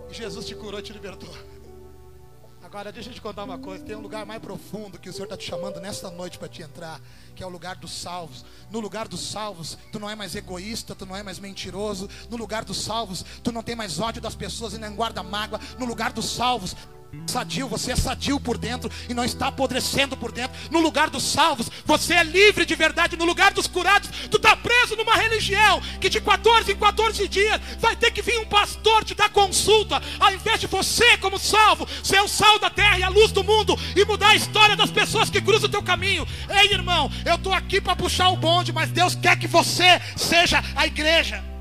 Jesus 0.09 0.45
te 0.45 0.55
curou 0.55 0.79
e 0.79 0.83
te 0.83 0.93
libertou. 0.93 1.33
Agora, 2.63 2.91
deixa 2.91 3.09
eu 3.09 3.13
te 3.13 3.21
contar 3.21 3.45
uma 3.45 3.57
coisa: 3.57 3.83
tem 3.83 3.95
um 3.95 4.01
lugar 4.01 4.25
mais 4.25 4.41
profundo 4.41 4.99
que 4.99 5.09
o 5.09 5.13
Senhor 5.13 5.23
está 5.25 5.37
te 5.37 5.45
chamando 5.45 5.79
nesta 5.79 6.11
noite 6.11 6.37
para 6.37 6.49
te 6.49 6.61
entrar, 6.61 6.99
que 7.33 7.41
é 7.41 7.45
o 7.45 7.49
lugar 7.49 7.77
dos 7.77 7.91
salvos. 7.91 8.43
No 8.69 8.81
lugar 8.81 9.07
dos 9.07 9.21
salvos, 9.21 9.77
tu 9.89 9.99
não 9.99 10.09
é 10.09 10.15
mais 10.15 10.35
egoísta, 10.35 10.93
tu 10.93 11.05
não 11.05 11.15
é 11.15 11.23
mais 11.23 11.39
mentiroso. 11.39 12.09
No 12.29 12.35
lugar 12.35 12.65
dos 12.65 12.81
salvos, 12.81 13.23
tu 13.41 13.53
não 13.53 13.63
tem 13.63 13.75
mais 13.75 13.99
ódio 13.99 14.21
das 14.21 14.35
pessoas 14.35 14.73
e 14.73 14.77
nem 14.77 14.93
guarda 14.93 15.23
mágoa. 15.23 15.61
No 15.79 15.85
lugar 15.85 16.11
dos 16.11 16.29
salvos, 16.29 16.75
sadio, 17.25 17.67
você 17.67 17.91
é 17.91 17.95
sadio 17.95 18.39
por 18.39 18.57
dentro 18.57 18.89
e 19.07 19.13
não 19.13 19.23
está 19.23 19.47
apodrecendo 19.47 20.15
por 20.15 20.31
dentro. 20.31 20.57
No 20.71 20.79
lugar 20.79 21.09
dos 21.09 21.23
salvos, 21.23 21.69
você 21.85 22.15
é 22.15 22.23
livre 22.23 22.65
de 22.65 22.75
verdade. 22.75 23.17
No 23.17 23.25
lugar 23.25 23.53
dos 23.53 23.67
curados, 23.67 24.09
tu 24.29 24.37
está 24.37 24.55
preso 24.55 24.95
numa 24.95 25.15
religião 25.15 25.81
que 25.99 26.09
de 26.09 26.21
14 26.21 26.71
em 26.71 26.75
14 26.75 27.27
dias 27.27 27.59
vai 27.79 27.95
ter 27.95 28.11
que 28.11 28.21
vir 28.21 28.39
um 28.39 28.45
pastor 28.45 29.03
te 29.03 29.13
dar 29.13 29.29
consulta, 29.29 30.01
ao 30.19 30.33
invés 30.33 30.59
de 30.59 30.67
você, 30.67 31.17
como 31.17 31.37
salvo, 31.37 31.87
ser 32.03 32.21
o 32.21 32.27
sal 32.27 32.59
da 32.59 32.69
terra 32.69 32.99
e 32.99 33.03
a 33.03 33.09
luz 33.09 33.31
do 33.31 33.43
mundo 33.43 33.77
e 33.95 34.05
mudar 34.05 34.29
a 34.29 34.35
história 34.35 34.75
das 34.75 34.91
pessoas 34.91 35.29
que 35.29 35.41
cruzam 35.41 35.67
o 35.67 35.71
teu 35.71 35.83
caminho. 35.83 36.27
Ei, 36.49 36.73
irmão, 36.73 37.11
eu 37.25 37.35
estou 37.35 37.53
aqui 37.53 37.79
para 37.81 37.95
puxar 37.95 38.29
o 38.29 38.37
bonde, 38.37 38.71
mas 38.71 38.89
Deus 38.89 39.15
quer 39.15 39.37
que 39.37 39.47
você 39.47 40.01
seja 40.15 40.63
a 40.75 40.85
igreja. 40.85 41.56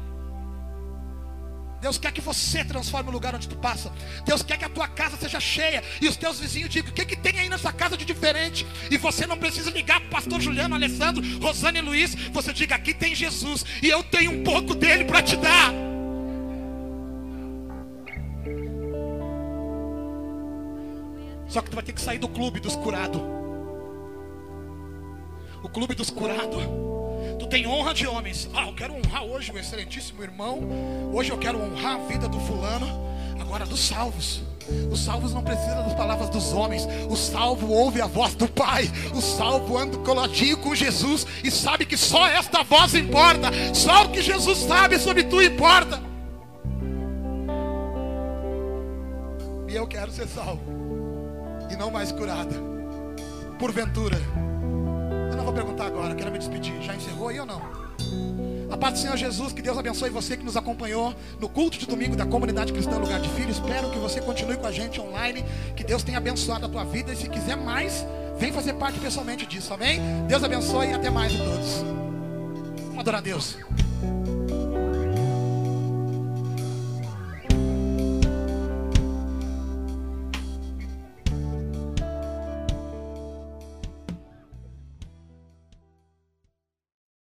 Deus 1.86 1.98
quer 1.98 2.10
que 2.10 2.20
você 2.20 2.64
transforme 2.64 3.10
o 3.10 3.12
lugar 3.12 3.32
onde 3.32 3.48
tu 3.48 3.54
passa. 3.54 3.92
Deus 4.24 4.42
quer 4.42 4.58
que 4.58 4.64
a 4.64 4.68
tua 4.68 4.88
casa 4.88 5.16
seja 5.16 5.38
cheia 5.38 5.84
e 6.02 6.08
os 6.08 6.16
teus 6.16 6.40
vizinhos 6.40 6.68
digam: 6.68 6.90
o 6.90 6.92
que, 6.92 7.04
que 7.04 7.14
tem 7.14 7.38
aí 7.38 7.48
nessa 7.48 7.72
casa 7.72 7.96
de 7.96 8.04
diferente? 8.04 8.66
E 8.90 8.98
você 8.98 9.24
não 9.24 9.38
precisa 9.38 9.70
ligar 9.70 10.00
para 10.00 10.08
o 10.08 10.10
pastor 10.10 10.40
Juliano, 10.40 10.74
Alessandro, 10.74 11.22
Rosane 11.38 11.78
e 11.78 11.82
Luiz. 11.82 12.16
Você 12.32 12.52
diga: 12.52 12.74
aqui 12.74 12.92
tem 12.92 13.14
Jesus 13.14 13.64
e 13.80 13.88
eu 13.88 14.02
tenho 14.02 14.32
um 14.32 14.42
pouco 14.42 14.74
dele 14.74 15.04
para 15.04 15.22
te 15.22 15.36
dar. 15.36 15.72
Só 21.46 21.62
que 21.62 21.70
tu 21.70 21.76
vai 21.76 21.84
ter 21.84 21.92
que 21.92 22.00
sair 22.00 22.18
do 22.18 22.26
clube 22.26 22.58
dos 22.58 22.74
curados. 22.74 23.22
O 25.62 25.68
clube 25.68 25.94
dos 25.94 26.10
curados 26.10 26.64
Tu 27.38 27.46
tem 27.46 27.66
honra 27.66 27.92
de 27.92 28.06
homens. 28.06 28.48
Ah, 28.54 28.66
eu 28.66 28.74
quero 28.74 28.94
honrar 28.94 29.24
hoje 29.24 29.52
o 29.52 29.58
excelentíssimo 29.58 30.22
irmão. 30.22 30.60
Hoje 31.12 31.30
eu 31.30 31.38
quero 31.38 31.60
honrar 31.62 31.96
a 31.96 32.06
vida 32.06 32.28
do 32.28 32.40
fulano. 32.40 32.86
Agora 33.40 33.66
dos 33.66 33.80
salvos. 33.80 34.42
Os 34.90 35.04
salvos 35.04 35.32
não 35.32 35.42
precisam 35.42 35.84
das 35.84 35.94
palavras 35.94 36.28
dos 36.30 36.52
homens. 36.52 36.86
O 37.08 37.16
salvo 37.16 37.70
ouve 37.70 38.00
a 38.00 38.06
voz 38.06 38.34
do 38.34 38.48
Pai. 38.48 38.90
O 39.14 39.20
salvo 39.20 39.76
anda 39.76 39.98
coladinho 39.98 40.56
com 40.58 40.74
Jesus 40.74 41.26
e 41.44 41.50
sabe 41.50 41.84
que 41.84 41.96
só 41.96 42.26
esta 42.26 42.62
voz 42.62 42.94
importa. 42.94 43.50
Só 43.74 44.04
o 44.04 44.08
que 44.10 44.22
Jesus 44.22 44.58
sabe 44.58 44.98
sobre 44.98 45.24
tu 45.24 45.42
importa. 45.42 46.02
E 49.68 49.74
eu 49.74 49.86
quero 49.86 50.10
ser 50.10 50.26
salvo 50.26 50.62
e 51.70 51.76
não 51.76 51.90
mais 51.90 52.10
curada. 52.10 52.54
Porventura 53.58 54.18
perguntar 55.56 55.86
agora, 55.86 56.14
quero 56.14 56.30
me 56.30 56.38
despedir. 56.38 56.82
Já 56.82 56.94
encerrou 56.94 57.28
aí 57.28 57.40
ou 57.40 57.46
não? 57.46 57.62
A 58.70 58.76
paz 58.76 58.94
do 58.94 58.98
Senhor 58.98 59.16
Jesus, 59.16 59.54
que 59.54 59.62
Deus 59.62 59.78
abençoe 59.78 60.10
você 60.10 60.36
que 60.36 60.44
nos 60.44 60.56
acompanhou 60.56 61.14
no 61.40 61.48
culto 61.48 61.78
de 61.78 61.86
domingo 61.86 62.14
da 62.14 62.26
comunidade 62.26 62.74
cristã 62.74 62.98
Lugar 62.98 63.20
de 63.20 63.28
Filho. 63.30 63.50
Espero 63.50 63.90
que 63.90 63.98
você 63.98 64.20
continue 64.20 64.58
com 64.58 64.66
a 64.66 64.72
gente 64.72 65.00
online, 65.00 65.42
que 65.74 65.82
Deus 65.82 66.02
tenha 66.02 66.18
abençoado 66.18 66.66
a 66.66 66.68
tua 66.68 66.84
vida 66.84 67.12
e 67.12 67.16
se 67.16 67.28
quiser 67.30 67.56
mais, 67.56 68.04
vem 68.38 68.52
fazer 68.52 68.74
parte 68.74 69.00
pessoalmente 69.00 69.46
disso, 69.46 69.72
amém? 69.72 69.98
Deus 70.28 70.44
abençoe 70.44 70.88
e 70.88 70.92
até 70.92 71.08
mais 71.08 71.32
a 71.32 71.38
todos. 71.38 71.72
Vamos 72.88 72.98
adorar 72.98 73.20
a 73.20 73.24
Deus. 73.24 73.56